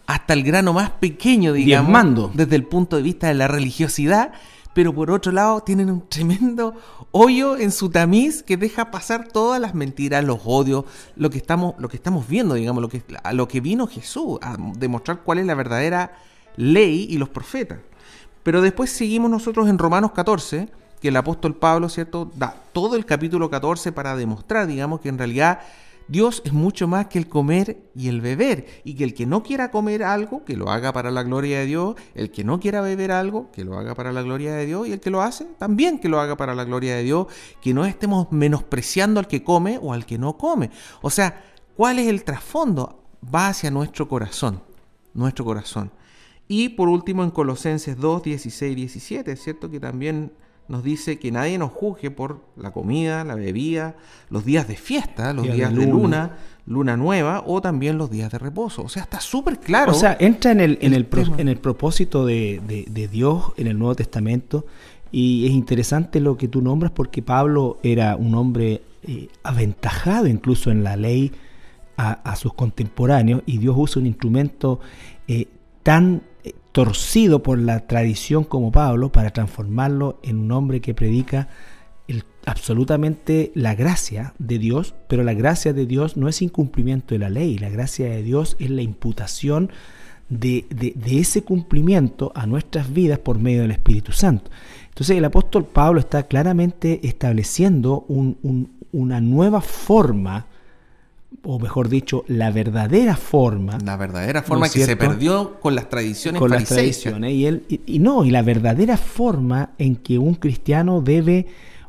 [0.07, 4.33] hasta el grano más pequeño, digamos, desde el punto de vista de la religiosidad,
[4.73, 6.75] pero por otro lado tienen un tremendo
[7.11, 11.75] hoyo en su tamiz que deja pasar todas las mentiras, los odios, lo que estamos,
[11.77, 15.39] lo que estamos viendo, digamos, lo que, a lo que vino Jesús, a demostrar cuál
[15.39, 16.13] es la verdadera
[16.55, 17.79] ley y los profetas.
[18.43, 23.05] Pero después seguimos nosotros en Romanos 14, que el apóstol Pablo, ¿cierto?, da todo el
[23.05, 25.61] capítulo 14 para demostrar, digamos, que en realidad
[26.11, 29.43] Dios es mucho más que el comer y el beber, y que el que no
[29.43, 32.81] quiera comer algo, que lo haga para la gloria de Dios, el que no quiera
[32.81, 35.45] beber algo, que lo haga para la gloria de Dios, y el que lo hace,
[35.57, 37.27] también que lo haga para la gloria de Dios,
[37.61, 40.69] que no estemos menospreciando al que come o al que no come.
[41.01, 41.45] O sea,
[41.77, 43.05] ¿cuál es el trasfondo?
[43.33, 44.61] Va hacia nuestro corazón,
[45.13, 45.93] nuestro corazón.
[46.49, 49.71] Y por último en Colosenses 2, 16 y 17, ¿cierto?
[49.71, 50.33] Que también
[50.71, 53.97] nos dice que nadie nos juzgue por la comida, la bebida,
[54.29, 56.37] los días de fiesta, los días de, luna.
[56.65, 58.81] luna, nueva o también los días de reposo.
[58.81, 59.91] O sea, está súper claro.
[59.91, 63.77] O sea, entra en el, en el, en el propósito de, de, Dios en el
[63.77, 64.65] Nuevo Testamento
[65.11, 70.71] y es interesante lo que tú nombras porque Pablo era un hombre eh, aventajado incluso
[70.71, 71.33] en la ley
[71.97, 74.79] a, sus contemporáneos y Dios usa un instrumento
[75.27, 75.47] eh,
[75.83, 76.23] tan
[76.71, 81.49] torcido por la tradición como Pablo para transformarlo en un hombre que predica
[82.45, 87.29] absolutamente la gracia de Dios, pero la gracia de Dios no es incumplimiento de la
[87.29, 89.71] ley, la gracia de Dios es la imputación
[90.29, 90.65] de,
[91.05, 94.49] ese cumplimiento a nuestras vidas por medio del Espíritu Santo.
[94.89, 100.47] Entonces el apóstol Pablo está claramente estableciendo una nueva forma
[101.43, 103.77] o mejor dicho, la verdadera forma.
[103.83, 107.33] La verdadera forma que se perdió con las tradiciones Con las tradiciones.
[107.33, 111.47] Y, él, y, no, y la verdadera forma en que un cristiano debe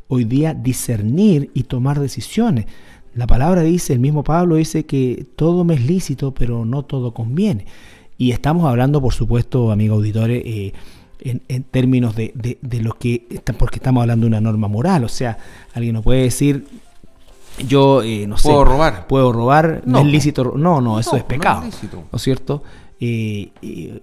[0.09, 2.67] hoy día discernir y tomar decisiones.
[3.15, 7.13] La palabra dice, el mismo Pablo dice que todo me es lícito, pero no todo
[7.13, 7.67] conviene.
[8.17, 10.73] Y estamos hablando, por supuesto, amigos auditores, eh,
[11.21, 13.27] en, en, términos de, de, de, lo que,
[13.59, 15.05] porque estamos hablando de una norma moral.
[15.05, 15.39] O sea,
[15.75, 16.67] alguien nos puede decir,
[17.67, 18.49] yo eh, no sé.
[18.49, 19.07] ¿Puedo robar?
[19.07, 19.83] ¿Puedo robar?
[19.87, 20.55] No, es lícito.
[20.57, 21.63] No, no, eso es pecado.
[21.63, 22.63] No, es cierto?
[23.01, 24.01] Eh, eh,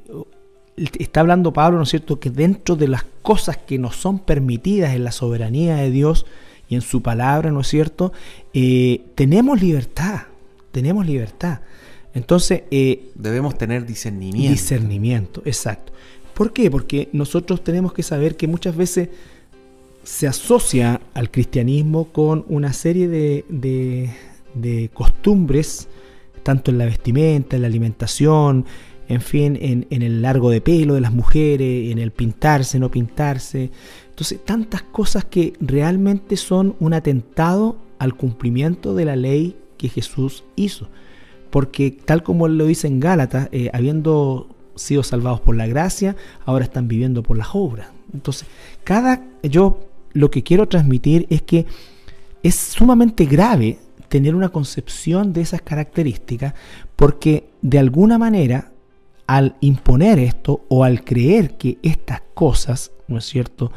[0.75, 4.93] está hablando Pablo, ¿no es cierto?, que dentro de las cosas que nos son permitidas
[4.95, 6.25] en la soberanía de Dios
[6.67, 8.13] y en su palabra, ¿no es cierto?,
[9.15, 10.23] tenemos libertad,
[10.71, 11.61] tenemos libertad.
[12.13, 12.63] Entonces...
[13.15, 14.51] Debemos tener discernimiento.
[14.51, 15.91] Discernimiento, exacto.
[16.33, 16.71] ¿Por qué?
[16.71, 19.09] Porque nosotros tenemos que saber que muchas veces
[20.09, 25.87] se asocia al cristianismo con una serie de, costumbres,
[26.41, 28.65] tanto en la vestimenta, en la alimentación,
[29.07, 33.69] en fin, en, el largo de pelo de las mujeres, en el pintarse, no pintarse.
[34.09, 40.43] Entonces, tantas cosas que realmente son un atentado al cumplimiento de la ley que Jesús
[40.55, 40.89] hizo.
[41.51, 46.65] Porque tal como lo dice en Gálatas, eh, habiendo sido salvados por la gracia, ahora
[46.65, 47.89] están viviendo por las obras.
[48.11, 48.47] Entonces,
[48.83, 51.65] cada yo lo que quiero transmitir es que
[52.43, 56.53] es sumamente grave tener una concepción de esas características
[56.95, 58.71] porque de alguna manera
[59.27, 63.71] al imponer esto o al creer que estas cosas, ¿no es cierto?,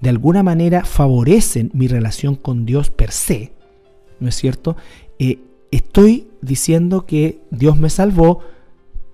[0.00, 3.52] de alguna manera favorecen mi relación con Dios per se,
[4.20, 4.76] ¿no es cierto?
[5.18, 5.38] Eh,
[5.70, 8.40] estoy diciendo que Dios me salvó,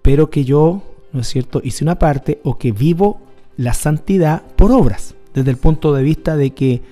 [0.00, 0.82] pero que yo,
[1.12, 3.20] ¿no es cierto?, hice una parte o que vivo
[3.56, 6.82] la santidad por obras desde el punto de vista de que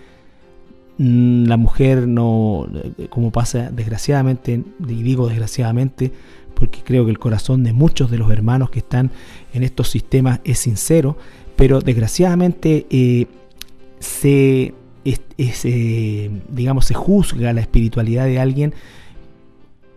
[0.98, 2.66] mm, la mujer no,
[3.08, 6.12] como pasa desgraciadamente, y digo desgraciadamente,
[6.54, 9.10] porque creo que el corazón de muchos de los hermanos que están
[9.54, 11.16] en estos sistemas es sincero,
[11.56, 13.26] pero desgraciadamente eh,
[13.98, 14.74] se,
[15.04, 18.74] eh, digamos, se juzga la espiritualidad de alguien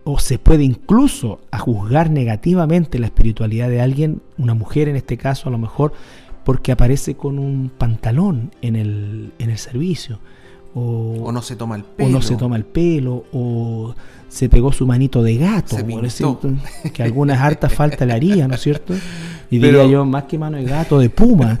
[0.04, 5.16] o se puede incluso a juzgar negativamente la espiritualidad de alguien, una mujer en este
[5.16, 5.92] caso a lo mejor,
[6.44, 10.20] porque aparece con un pantalón en el, en el servicio.
[10.74, 12.08] O, no se toma el pelo.
[12.08, 13.94] O no se toma el pelo, o
[14.28, 15.76] se pegó su manito de gato,
[16.92, 18.92] que algunas hartas falta le haría, ¿no es cierto?
[19.50, 21.60] Y diría yo, más que mano de gato, de puma.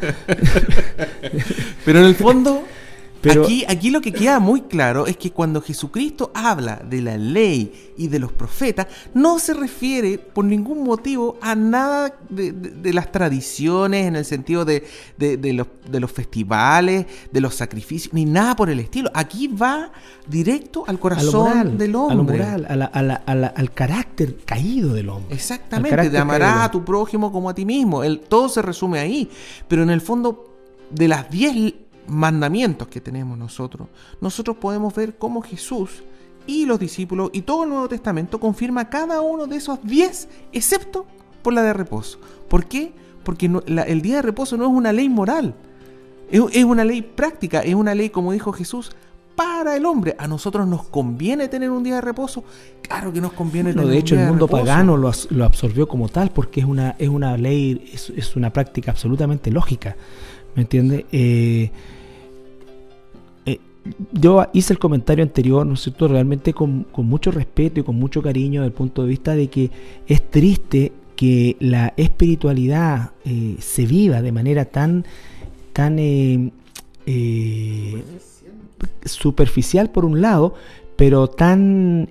[1.84, 2.64] Pero en el fondo,
[3.30, 7.92] aquí, aquí lo que queda muy claro es que cuando Jesucristo habla de la ley
[7.96, 14.06] y de los profetas, no se refiere por ningún motivo a nada de, las tradiciones
[14.06, 14.84] en el sentido de,
[15.18, 19.10] los, de los festivales, de los sacrificios, ni nada por el estilo.
[19.14, 19.90] Aquí va
[20.26, 22.42] directo al corazón del hombre.
[22.42, 25.34] al carácter caído del hombre.
[25.34, 28.02] Exactamente, te amarás a tu prójimo como a ti mismo.
[28.02, 29.28] El, todo se resume ahí.
[29.68, 30.50] Pero en el fondo,
[30.90, 31.74] de las diez
[32.06, 33.88] mandamientos que tenemos nosotros,
[34.20, 36.02] nosotros podemos ver cómo Jesús
[36.46, 41.06] y los discípulos y todo el Nuevo Testamento confirma cada uno de esos diez, excepto
[41.42, 42.18] por la de reposo.
[42.48, 42.92] ¿Por qué?
[43.24, 45.54] Porque el día de reposo no es una ley moral,
[46.30, 48.92] es, una ley práctica, es una ley, como dijo Jesús,
[49.34, 50.14] para el hombre.
[50.18, 52.44] A nosotros nos conviene tener un día de reposo.
[52.82, 55.08] Claro que nos conviene tener de hecho, el mundo pagano lo,
[55.44, 59.96] absorbió como tal porque es una, es una ley, es, es una práctica absolutamente lógica.
[60.54, 61.04] ¿Me entiendes?
[61.12, 61.70] Eh,
[64.12, 68.22] yo hice el comentario anterior, ¿no es cierto?, realmente con, mucho respeto y con mucho
[68.22, 69.70] cariño desde el punto de vista de que
[70.06, 75.04] es triste que la espiritualidad eh, se viva de manera tan,
[75.72, 76.50] tan eh,
[77.06, 78.02] eh,
[79.04, 80.54] superficial por un lado,
[80.96, 82.10] pero tan,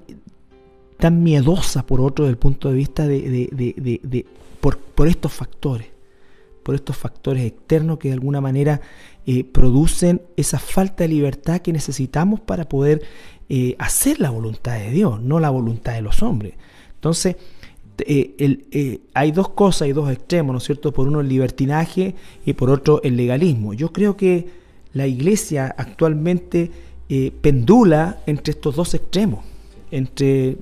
[0.97, 4.25] tan miedosa por otro desde el punto de vista de,
[4.62, 5.88] por, por estos factores,
[6.63, 8.82] por estos factores externos que de alguna manera
[9.26, 13.02] eh, producen esa falta de libertad que necesitamos para poder
[13.49, 16.54] eh, hacer la voluntad de Dios, no la voluntad de los hombres.
[16.95, 17.36] Entonces,
[17.99, 20.91] eh, hay dos cosas, hay dos extremos, ¿no es cierto?
[20.91, 23.73] Por uno el libertinaje y por otro el legalismo.
[23.73, 24.47] Yo creo que
[24.93, 26.71] la iglesia actualmente
[27.41, 29.45] pendula entre estos dos extremos,
[29.91, 30.58] entre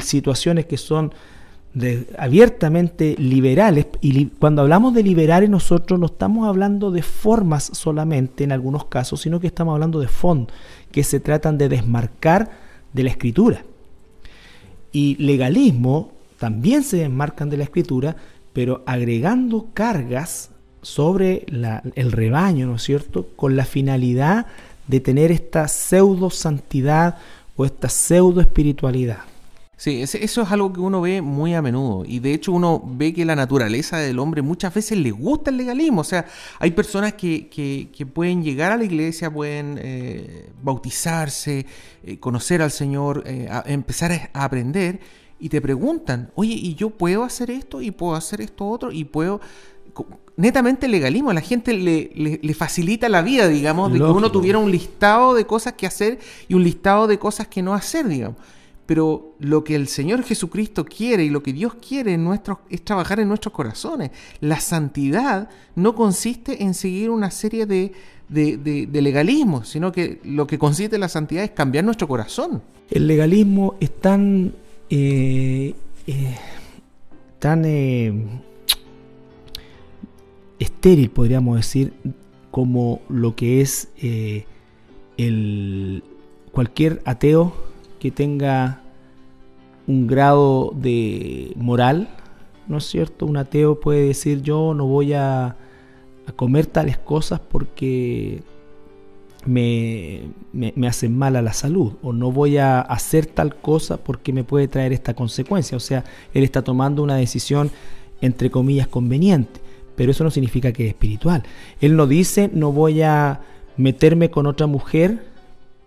[0.00, 1.12] situaciones que son
[2.18, 8.52] abiertamente liberales, y cuando hablamos de liberales nosotros no estamos hablando de formas solamente en
[8.52, 10.52] algunos casos, sino que estamos hablando de fondo,
[10.90, 12.50] que se tratan de desmarcar
[12.92, 13.64] de la escritura.
[14.92, 18.16] Y legalismo también se desmarcan de la escritura,
[18.52, 20.50] pero agregando cargas
[20.82, 21.46] sobre
[21.94, 24.46] el rebaño, ¿no es cierto?, con la finalidad
[24.88, 27.18] de tener esta pseudo santidad
[27.54, 29.29] o esta pseudo espiritualidad.
[29.80, 32.04] Sí, eso es algo que uno ve muy a menudo.
[32.04, 35.56] Y de hecho uno ve que la naturaleza del hombre muchas veces le gusta el
[35.56, 36.02] legalismo.
[36.02, 36.26] O sea,
[36.58, 41.64] hay personas que, que, pueden llegar a la iglesia, pueden eh, bautizarse,
[42.04, 45.00] eh, conocer al Señor, eh, empezar a aprender
[45.38, 47.80] y te preguntan, oye, ¿y yo puedo hacer esto?
[47.80, 48.92] ¿Y puedo hacer esto otro?
[48.92, 49.40] ¿Y puedo...?
[50.36, 54.30] Netamente el legalismo, a la gente le, le, facilita la vida, digamos, de que uno
[54.30, 58.06] tuviera un listado de cosas que hacer y un listado de cosas que no hacer,
[58.06, 58.36] digamos.
[58.90, 62.82] Pero lo que el Señor Jesucristo quiere y lo que Dios quiere en nuestros, es
[62.82, 64.10] trabajar en nuestros corazones.
[64.40, 67.92] La santidad no consiste en seguir una serie de,
[68.28, 72.62] de, legalismos, sino que lo que consiste en la santidad es cambiar nuestro corazón.
[72.90, 74.54] El legalismo es tan,
[74.90, 75.72] eh,
[76.08, 76.36] eh,
[77.38, 78.12] tan eh,
[80.58, 81.92] estéril, podríamos decir,
[82.50, 83.88] como lo que es
[85.16, 86.02] el,
[86.50, 87.69] cualquier ateo
[88.00, 88.80] que tenga
[89.86, 92.08] un grado de moral,
[92.66, 93.26] ¿no es cierto?
[93.26, 95.56] Un ateo puede decir yo no voy a,
[96.36, 98.42] comer tales cosas porque
[99.44, 104.32] me, me, hacen mal a la salud o no voy a hacer tal cosa porque
[104.32, 105.76] me puede traer esta consecuencia.
[105.76, 107.72] O sea, él está tomando una decisión
[108.20, 109.60] entre comillas conveniente,
[109.96, 111.42] pero eso no significa que es espiritual.
[111.80, 113.40] Él no dice no voy a
[113.76, 115.24] meterme con otra mujer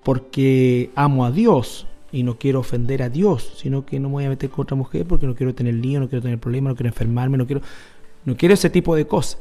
[0.04, 4.26] porque amo a Dios y no quiero ofender a Dios, sino que no me voy
[4.26, 6.76] a meter con otra mujer porque no quiero tener lío, no quiero tener problemas, no
[6.76, 7.64] quiero enfermarme, no quiero,
[8.24, 9.40] no quiero ese tipo de cosas.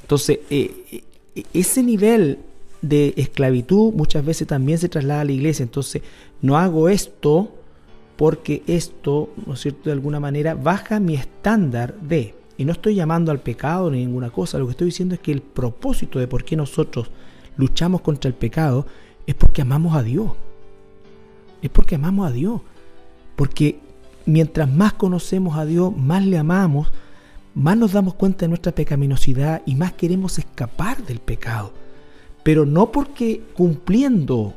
[0.00, 1.02] Entonces, eh,
[1.34, 2.38] eh, ese nivel
[2.80, 5.62] de esclavitud muchas veces también se traslada a la iglesia.
[5.62, 6.00] Entonces,
[6.40, 7.54] no hago esto
[8.16, 12.34] porque esto, ¿no es cierto?, de alguna manera baja mi estándar de.
[12.56, 15.32] Y no estoy llamando al pecado ni ninguna cosa, lo que estoy diciendo es que
[15.32, 17.10] el propósito de por qué nosotros
[17.58, 18.86] luchamos contra el pecado
[19.26, 20.32] es porque amamos a Dios
[21.62, 22.60] es porque amamos a Dios.
[23.36, 23.80] Porque
[24.24, 26.88] mientras más conocemos a Dios, más le amamos,
[27.54, 31.72] más nos damos cuenta de nuestra pecaminosidad y más queremos escapar del pecado.
[32.42, 34.54] Pero no porque cumpliendo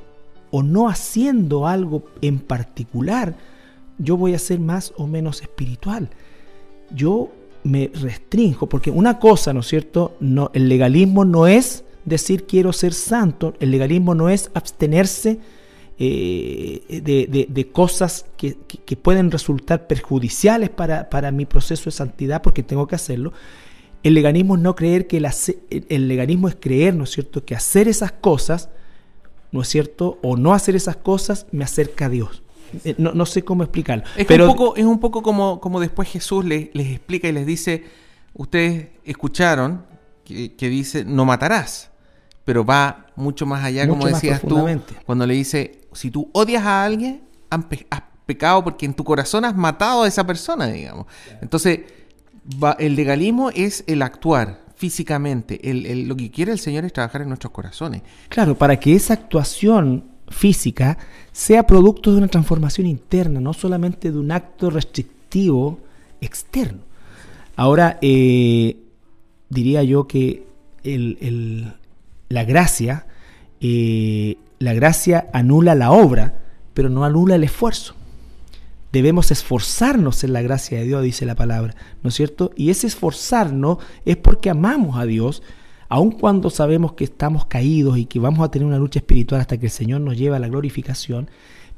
[0.52, 3.36] o no haciendo algo en particular,
[3.98, 6.10] yo voy a ser más o menos espiritual.
[6.94, 7.32] Yo
[7.64, 10.16] me restringo, porque una cosa, ¿no es cierto?
[10.20, 15.40] No, el legalismo no es decir quiero ser santo, el legalismo no es abstenerse
[16.02, 17.02] eh,
[17.50, 18.56] de, cosas que,
[18.96, 23.34] pueden resultar perjudiciales para, para, mi proceso de santidad porque tengo que hacerlo.
[24.02, 25.28] El legalismo es no creer que el,
[25.90, 28.70] el legalismo es creer, ¿no es cierto?, que hacer esas cosas,
[29.52, 32.44] ¿no es cierto?, o no hacer esas cosas me acerca a Dios.
[32.86, 34.06] Eh, no, sé cómo explicarlo.
[34.16, 34.46] Es, pero...
[34.46, 37.84] un, poco, es un poco como, como después Jesús les, les explica y les dice,
[38.36, 39.86] ustedes escucharon
[40.24, 41.90] que, que dice, no matarás
[42.50, 44.66] pero va mucho más allá, como decías tú,
[45.06, 49.56] cuando le dice, si tú odias a alguien, has pecado porque en tu corazón has
[49.56, 51.08] matado a esa persona, digamos.
[51.42, 51.82] Entonces,
[52.80, 55.60] el legalismo es el actuar físicamente.
[55.64, 58.02] lo que quiere el Señor es trabajar en nuestros corazones.
[58.30, 60.98] Claro, para que esa actuación física
[61.32, 65.80] sea producto de una transformación interna, no solamente de un acto restrictivo
[66.22, 66.82] externo.
[67.56, 68.78] Ahora, eh,
[69.50, 70.48] diría yo que
[70.84, 71.74] el,
[72.30, 73.06] la gracia,
[73.60, 76.42] eh, la gracia anula la obra,
[76.74, 77.96] pero no anula el esfuerzo.
[78.92, 82.52] Debemos esforzarnos en la gracia de Dios, dice la palabra, ¿no es cierto?
[82.56, 85.44] Y ese esforzarnos es porque amamos a Dios,
[85.88, 89.58] aun cuando sabemos que estamos caídos y que vamos a tener una lucha espiritual hasta
[89.58, 91.30] que el Señor nos lleve a la glorificación,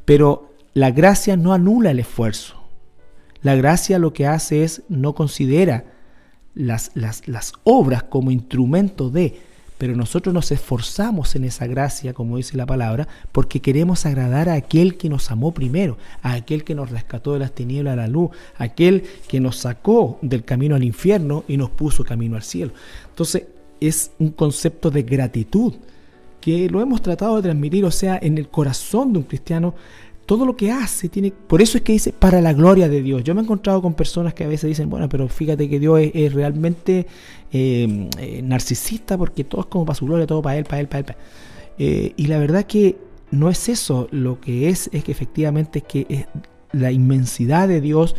[0.05, 2.55] pero la gracia no anula el esfuerzo.
[3.41, 5.86] La gracia lo que hace es no considera
[6.53, 9.39] las, las, las obras como instrumento de,
[9.82, 14.53] pero nosotros nos esforzamos en esa gracia, como dice la palabra, porque queremos agradar a
[14.53, 18.07] aquel que nos amó primero, a aquel que nos rescató de las tinieblas a la
[18.07, 18.29] luz,
[18.59, 22.73] a aquel que nos sacó del camino al infierno y nos puso camino al cielo.
[23.09, 23.45] Entonces,
[23.79, 25.73] es un concepto de gratitud
[26.39, 29.73] que lo hemos tratado de transmitir, o sea, en el corazón de un cristiano
[30.26, 31.32] todo lo que hace tiene.
[31.32, 33.24] Por eso es que dice para la gloria de Dios.
[33.24, 35.99] Yo me he encontrado con personas que a veces dicen, bueno, pero fíjate que Dios
[36.13, 37.07] es, realmente
[37.51, 40.88] eh, eh, narcisista porque todo es como para su gloria, todo para Él, para Él,
[40.88, 41.15] para Él.
[41.78, 42.97] Eh, y la verdad que
[43.32, 44.07] no es eso.
[44.11, 46.28] Lo que es es que efectivamente es que
[46.72, 48.15] la inmensidad de Dios,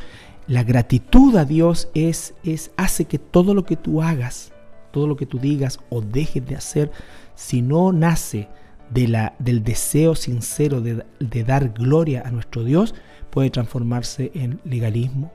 [0.47, 4.53] la gratitud a Dios es, es hace que todo lo que tú hagas,
[4.91, 6.91] todo lo que tú digas o dejes de hacer,
[7.35, 8.49] si no nace
[8.93, 12.95] de del deseo sincero de, dar gloria a nuestro Dios,
[13.31, 15.33] puede transformarse en legalismo.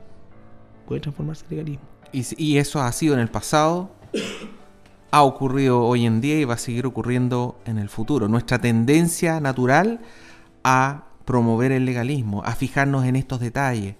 [0.86, 1.84] Puede transformarse en legalismo.
[2.12, 3.90] Y, eso ha sido en el pasado,
[5.10, 8.28] ha ocurrido hoy en día y va a seguir ocurriendo en el futuro.
[8.28, 10.00] Nuestra tendencia natural
[10.64, 13.96] a promover el legalismo, a fijarnos en estos detalles.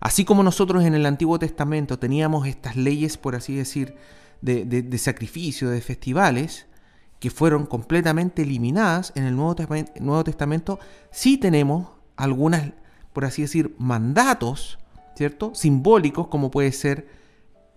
[0.00, 3.96] Así como nosotros en el Antiguo Testamento teníamos estas leyes, por así decir,
[4.40, 6.66] de, de sacrificio, de festivales,
[7.20, 12.72] que fueron completamente eliminadas en el Nuevo Testamento, Nuevo Testamento sí tenemos algunas,
[13.12, 14.78] por así decir, mandatos,
[15.14, 15.54] ¿cierto?
[15.54, 17.08] Simbólicos, como puede ser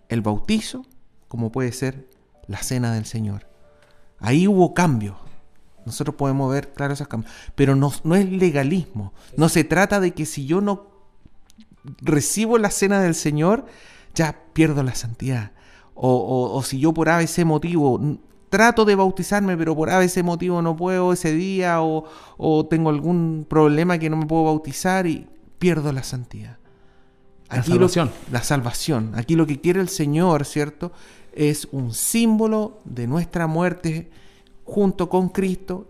[0.08, 0.86] el bautizo,
[1.28, 2.10] como puede ser
[2.48, 3.48] la cena del Señor.
[4.20, 5.18] Ahí hubo cambios.
[5.86, 7.34] Nosotros podemos ver, claro, esos cambios.
[7.56, 9.12] Pero no, no es legalismo.
[9.36, 10.88] No se trata de que si yo no
[12.02, 13.66] recibo la cena del Señor,
[14.16, 15.52] ya pierdo la santidad.
[15.96, 18.00] O, o si yo por ese motivo
[18.54, 23.48] trato de bautizarme, pero por a ese motivo no puedo ese día o, tengo algún
[23.50, 25.28] problema que no me puedo bautizar y
[25.58, 26.60] pierdo la santidad.
[27.50, 28.12] la salvación.
[28.32, 29.14] la salvación.
[29.16, 30.92] Aquí lo que quiere el Señor, ¿cierto?
[31.34, 34.12] Es un símbolo de nuestra muerte
[34.66, 35.88] junto con Cristo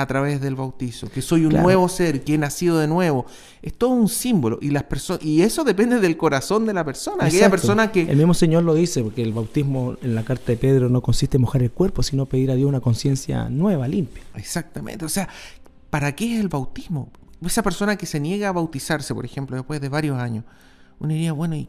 [0.00, 3.26] a través del bautizo, que soy un nuevo ser, que he nacido de nuevo.
[3.62, 7.24] Es todo un símbolo y las personas y eso depende del corazón de la persona.
[7.24, 10.56] Aquella persona que el mismo Señor lo dice, porque el bautismo en la carta de
[10.56, 14.22] Pedro no consiste en mojar el cuerpo, sino pedir a Dios una conciencia nueva, limpia.
[14.34, 15.04] Exactamente.
[15.04, 15.28] O sea,
[15.90, 17.10] ¿para qué es el bautismo?
[17.44, 20.44] Esa persona que se niega a bautizarse, por ejemplo, después de varios años,
[20.98, 21.68] uno diría, bueno, ¿y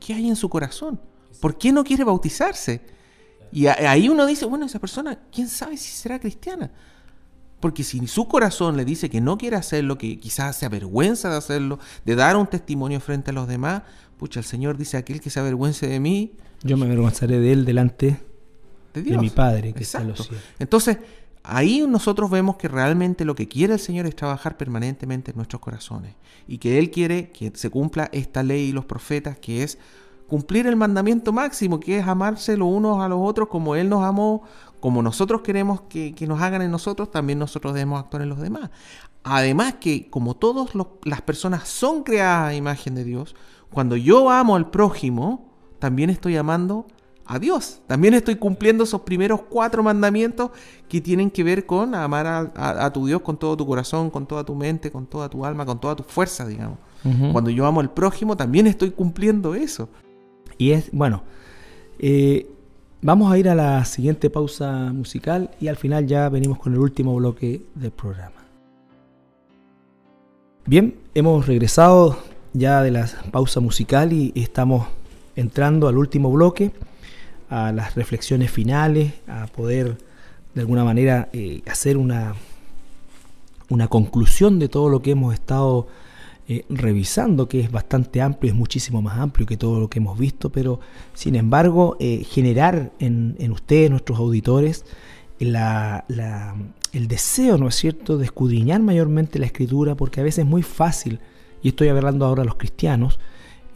[0.00, 1.00] qué hay en su corazón?
[1.40, 2.80] ¿Por qué no quiere bautizarse?
[3.52, 6.72] Y ahí uno dice, bueno, esa persona, ¿quién sabe si será cristiana?
[7.60, 11.36] Porque si su corazón le dice que no quiere hacerlo, que quizás se avergüenza de
[11.36, 13.82] hacerlo, de dar un testimonio frente a los demás,
[14.18, 16.32] pucha, el Señor dice, aquel que se avergüence de mí...
[16.62, 18.20] Yo me avergonzaré de él delante
[18.92, 20.42] de, mi Padre que está en los cielos.
[20.58, 20.98] Entonces,
[21.42, 25.60] ahí nosotros vemos que realmente lo que quiere el Señor es trabajar permanentemente en nuestros
[25.60, 26.14] corazones.
[26.48, 29.78] Y que Él quiere que se cumpla esta ley y los profetas, que es
[30.28, 34.02] cumplir el mandamiento máximo, que es amarse los unos a los otros como Él nos
[34.02, 34.42] amó,
[34.84, 38.68] como nosotros queremos que, nos hagan en nosotros, también nosotros debemos actuar en los demás.
[39.22, 40.72] Además que como todas
[41.04, 43.34] las personas son creadas a imagen de Dios,
[43.70, 46.86] cuando yo amo al prójimo, también estoy amando
[47.24, 47.80] a Dios.
[47.86, 50.50] También estoy cumpliendo esos primeros cuatro mandamientos
[50.86, 54.44] que tienen que ver con amar a, tu Dios con todo tu corazón, con toda
[54.44, 56.76] tu mente, con toda tu alma, con toda tu fuerza, digamos.
[57.32, 59.88] Cuando yo amo al prójimo, también estoy cumpliendo eso.
[60.58, 61.22] Y es, bueno,
[61.98, 62.50] eh,
[63.04, 66.78] vamos a ir a la siguiente pausa musical y al final ya venimos con el
[66.78, 68.36] último bloque del programa.
[70.64, 72.18] Bien, hemos regresado
[72.54, 74.88] ya de la pausa musical y estamos
[75.36, 76.72] entrando al último bloque
[77.50, 79.98] a las reflexiones finales, a poder
[80.54, 82.34] de alguna manera eh, hacer una,
[83.68, 85.88] una conclusión de todo lo que hemos estado
[86.46, 90.18] eh, revisando, que es bastante amplio, es muchísimo más amplio que todo lo que hemos
[90.18, 90.78] visto, pero
[91.14, 94.84] sin embargo eh, generar en, en, ustedes, nuestros auditores,
[95.38, 96.54] la, la,
[96.92, 100.62] el deseo, ¿no es cierto?, de escudriñar mayormente la escritura, porque a veces es muy
[100.62, 101.18] fácil,
[101.62, 103.18] y estoy hablando ahora a los cristianos,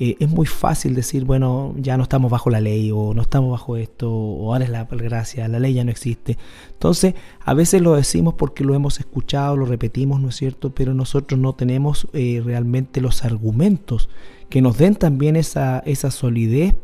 [0.01, 3.51] eh, es muy fácil decir, bueno, ya no estamos bajo la ley o no estamos
[3.51, 6.39] bajo esto o ahora es la gracia, la ley ya no existe.
[6.71, 10.71] Entonces, a veces lo decimos porque lo hemos escuchado, lo repetimos, ¿no es cierto?
[10.71, 14.09] Pero nosotros no tenemos eh, realmente los argumentos
[14.49, 16.75] que nos den también esa, esa solidez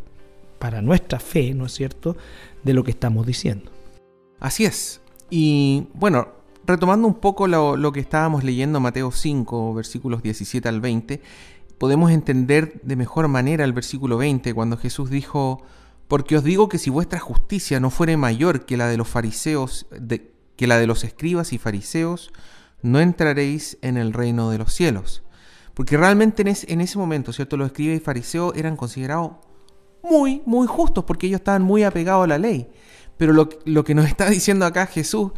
[0.58, 2.16] para nuestra fe, ¿no es cierto?,
[2.64, 3.70] de lo que estamos diciendo.
[4.40, 5.00] Así es.
[5.30, 6.28] Y bueno,
[6.66, 11.20] retomando un poco lo, lo que estábamos leyendo, Mateo 5, versículos 17 al 20,
[11.78, 15.62] podemos entender de mejor manera el versículo 20 cuando Jesús dijo,
[16.08, 19.86] porque os digo que si vuestra justicia no fuere mayor que la de los fariseos,
[20.56, 22.32] que la de los escribas y fariseos,
[22.82, 25.22] no entraréis en el reino de los cielos.
[25.72, 27.56] Porque realmente en, ese momento, ¿cierto?
[27.56, 29.32] Los escribas y fariseos eran considerados
[30.02, 32.68] muy, muy justos porque ellos estaban muy apegados a la ley.
[33.16, 35.32] Pero lo, lo que nos está diciendo acá Jesús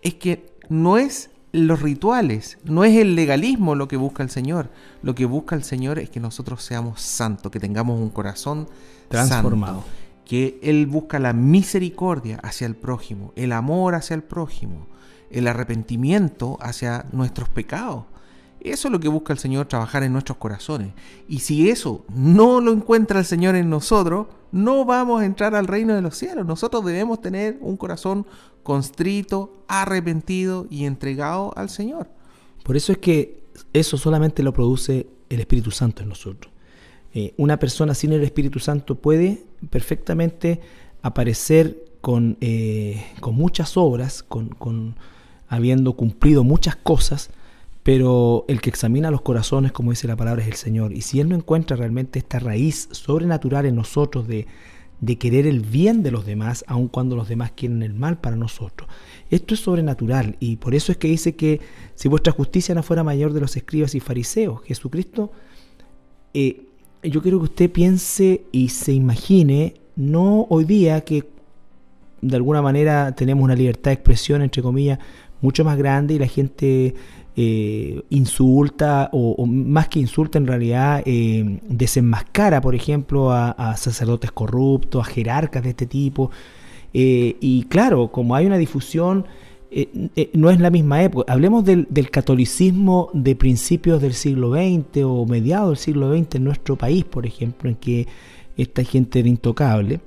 [0.00, 4.70] es que no es los rituales, no es el legalismo lo que busca el Señor.
[5.02, 8.68] Lo que busca el Señor es que nosotros seamos santos, que tengamos un corazón
[9.08, 9.84] transformado.
[10.24, 14.86] que Él busca la misericordia hacia el prójimo, el amor hacia el prójimo,
[15.30, 18.04] el arrepentimiento hacia nuestros pecados.
[18.60, 20.94] Eso es lo que busca el Señor, trabajar en nuestros corazones.
[21.28, 25.66] Y si eso no lo encuentra el Señor en nosotros, no vamos a entrar al
[25.66, 26.46] reino de los cielos.
[26.46, 28.26] Nosotros debemos tener un corazón
[28.62, 32.08] constrito, arrepentido y entregado al Señor.
[32.62, 33.42] Por eso es que
[33.72, 36.52] eso solamente lo produce el Espíritu Santo en nosotros.
[37.14, 40.60] Eh, una persona sin el Espíritu Santo puede perfectamente
[41.02, 44.96] aparecer con, eh, con muchas obras, con, con,
[45.48, 47.30] habiendo cumplido muchas cosas,
[47.82, 50.92] pero el que examina los corazones, como dice la palabra, es el Señor.
[50.92, 54.46] Y si Él no encuentra realmente esta raíz sobrenatural en nosotros de,
[55.00, 58.36] de querer el bien de los demás, aun cuando los demás quieren el mal para
[58.36, 58.88] nosotros.
[59.30, 61.60] Esto es sobrenatural y por eso es que dice que
[61.96, 65.32] si vuestra justicia no fuera mayor de los escribas y fariseos, Jesucristo,
[66.34, 66.66] eh,
[67.02, 71.24] yo quiero que usted piense y se imagine, no hoy día que
[72.20, 75.00] de alguna manera tenemos una libertad de expresión, entre comillas,
[75.40, 76.94] mucho más grande y la gente
[77.34, 85.00] eh, insulta o, más que insulta en realidad eh, desenmascara por ejemplo a, sacerdotes corruptos,
[85.00, 86.30] a jerarcas de este tipo
[86.92, 89.24] eh, y claro, como hay una difusión
[90.34, 91.32] no es la misma época.
[91.32, 96.76] Hablemos del, catolicismo de principios del siglo XX o mediados del siglo XX en nuestro
[96.76, 98.06] país, por ejemplo, en que
[98.58, 100.00] esta gente era intocable,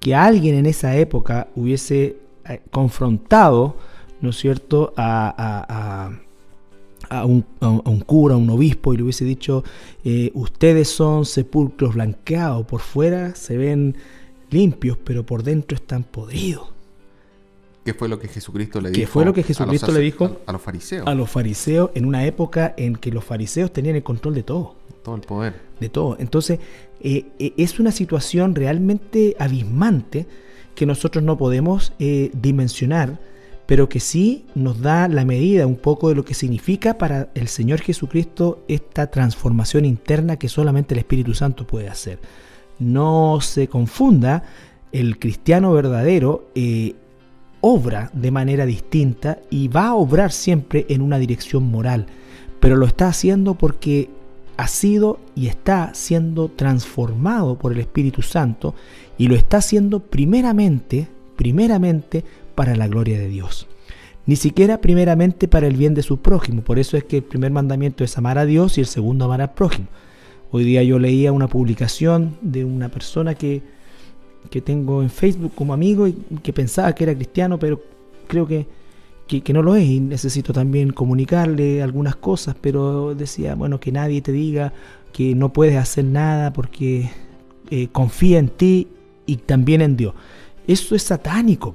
[0.00, 2.16] que alguien en esa época hubiese
[2.70, 3.76] confrontado,
[4.22, 6.25] ¿no es cierto?, a a
[7.24, 7.42] un,
[8.06, 9.64] cura, a un obispo, y le hubiese dicho,
[10.04, 13.96] eh, ustedes son sepulcros blanqueados, por fuera se ven
[14.50, 16.68] limpios, pero por dentro están podridos.
[17.84, 19.00] ¿Qué fue lo que Jesucristo le dijo?
[19.00, 20.38] ¿Qué fue lo que Jesucristo le dijo?
[20.46, 21.06] A, los fariseos.
[21.06, 24.74] A los fariseos en una época en que los fariseos tenían el control de todo.
[25.04, 25.54] Todo el poder.
[25.78, 26.16] De todo.
[26.18, 26.58] Entonces,
[27.00, 30.26] eh, eh, es una situación realmente abismante
[30.74, 33.18] que nosotros no podemos dimensionar
[33.66, 37.48] pero que sí nos da la medida un poco de lo que significa para el
[37.48, 42.20] Señor Jesucristo esta transformación interna que solamente el Espíritu Santo puede hacer.
[42.78, 44.44] No se confunda,
[44.92, 46.94] el cristiano verdadero eh,
[47.60, 52.06] obra de manera distinta y va a obrar siempre en una dirección moral,
[52.60, 54.10] pero lo está haciendo porque
[54.56, 58.74] ha sido y está siendo transformado por el Espíritu Santo
[59.18, 62.24] y lo está haciendo primeramente, primeramente
[62.56, 63.68] para la gloria de Dios.
[64.26, 66.62] Ni siquiera primeramente para el bien de su prójimo.
[66.62, 69.40] Por eso es que el primer mandamiento es amar a Dios y el segundo amar
[69.40, 69.86] al prójimo.
[70.50, 73.62] Hoy día yo leía una publicación de una persona que,
[74.50, 77.80] que tengo en Facebook como amigo y que pensaba que era cristiano, pero
[78.26, 78.66] creo que,
[79.28, 84.22] que, no lo es y necesito también comunicarle algunas cosas, pero decía, bueno, que nadie
[84.22, 84.72] te diga
[85.12, 87.10] que no puedes hacer nada porque
[87.70, 88.88] eh, confía en ti
[89.24, 90.14] y también en Dios.
[90.66, 91.74] Eso es satánico.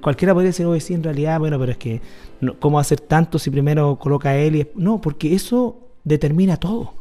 [0.00, 2.00] Cualquiera puede decir, oye, sí, en realidad, bueno, pero es que,
[2.58, 4.56] ¿cómo hacer tanto si primero coloca a él?
[4.56, 6.94] Y, no, porque eso determina todo.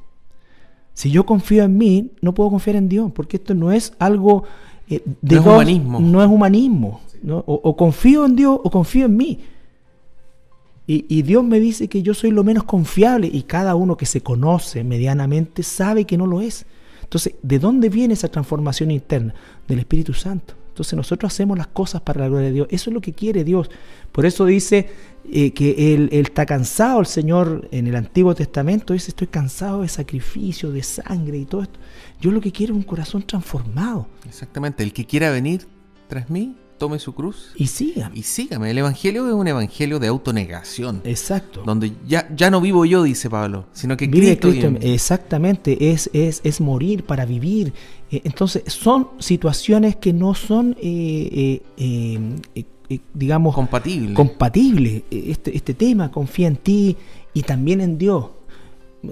[0.94, 4.44] Si yo confío en mí, no puedo confiar en Dios, porque esto no es algo
[4.90, 6.00] eh, de no es humanismo.
[6.00, 7.02] No es humanismo.
[7.46, 9.40] O, confío en Dios o confío en mí.
[10.88, 14.20] Y, Dios me dice que yo soy lo menos confiable y cada uno que se
[14.20, 16.66] conoce medianamente sabe que no lo es.
[17.02, 19.34] Entonces, ¿de dónde viene esa transformación interna?
[19.70, 20.56] Del Espíritu Santo.
[20.72, 22.68] Entonces nosotros hacemos las cosas para la gloria de Dios.
[22.72, 23.70] Eso es lo que quiere Dios.
[24.14, 24.90] Por eso dice
[25.30, 29.90] eh, que él, está cansado, el Señor en el Antiguo Testamento dice, estoy cansado de
[29.90, 31.78] sacrificio, de sangre y todo esto.
[32.22, 34.08] Yo lo que quiero es un corazón transformado.
[34.26, 35.68] Exactamente, el que quiera venir
[36.08, 37.52] tras mí, tome su cruz.
[37.58, 38.18] Y sígame.
[38.18, 38.72] Y sígame.
[38.72, 41.02] El Evangelio es un Evangelio de autonegación.
[41.04, 41.62] Exacto.
[41.64, 44.74] Donde ya, ya no vivo yo, dice Pablo, sino que Vive Cristo.
[44.82, 47.72] exactamente, es, es, es morir para vivir.
[48.10, 50.76] Eh, entonces, son situaciones que no son...
[50.82, 52.20] Eh, eh,
[53.14, 54.16] digamos, compatible.
[54.16, 55.04] compatible.
[55.12, 56.98] Este, este tema, confía en ti
[57.32, 58.26] y también en Dios.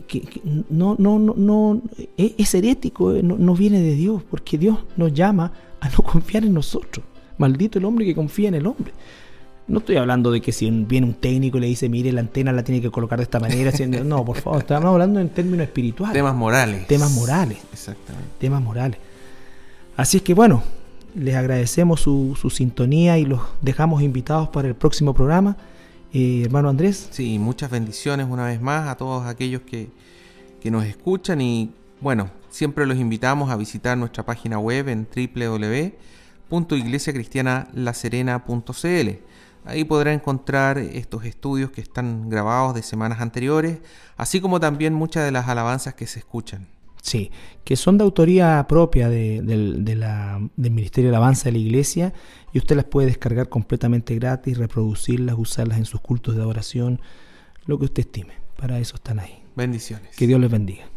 [0.07, 0.27] Que,
[0.71, 1.81] no, no, no, no,
[2.17, 6.43] e, es herético, no, no, viene de Dios, porque Dios nos llama a no confiar
[6.45, 7.05] en nosotros.
[7.39, 8.93] Maldito el hombre que confía en el hombre.
[9.67, 12.51] No estoy hablando de que si viene un técnico y le dice, mire, la antena
[12.51, 13.71] la tiene que colocar de esta manera.
[14.03, 16.13] no, por favor, estamos hablando en términos espirituales.
[16.13, 16.87] Temas morales.
[16.87, 17.57] Temas morales.
[17.71, 18.29] Exactamente.
[18.39, 18.99] Temas morales.
[19.95, 20.63] Así es que bueno,
[21.15, 25.55] les agradecemos su, sintonía y los dejamos invitados para el próximo programa.
[26.13, 27.07] Eh, hermano Andrés.
[27.11, 29.89] Sí, muchas bendiciones una vez más a todos aquellos que,
[30.61, 31.71] que nos escuchan y
[32.01, 35.05] bueno, siempre los invitamos a visitar nuestra página web en
[36.49, 39.09] www.iglesiacristianalaserena.cl.
[39.65, 43.79] Ahí podrá encontrar estos estudios que están grabados de semanas anteriores,
[44.17, 46.67] así como también muchas de las alabanzas que se escuchan.
[47.01, 47.31] Sí,
[47.63, 49.41] que son de autoría propia de,
[49.95, 52.13] la, del Ministerio de Alabanza de la Iglesia
[52.51, 56.99] y usted las puede descargar completamente gratis, reproducirlas, usarlas en sus cultos de adoración,
[57.65, 58.33] lo que usted estime.
[58.57, 59.43] Para eso están ahí.
[59.55, 60.13] Bendiciones.
[60.17, 60.89] Que Dios les bendiga.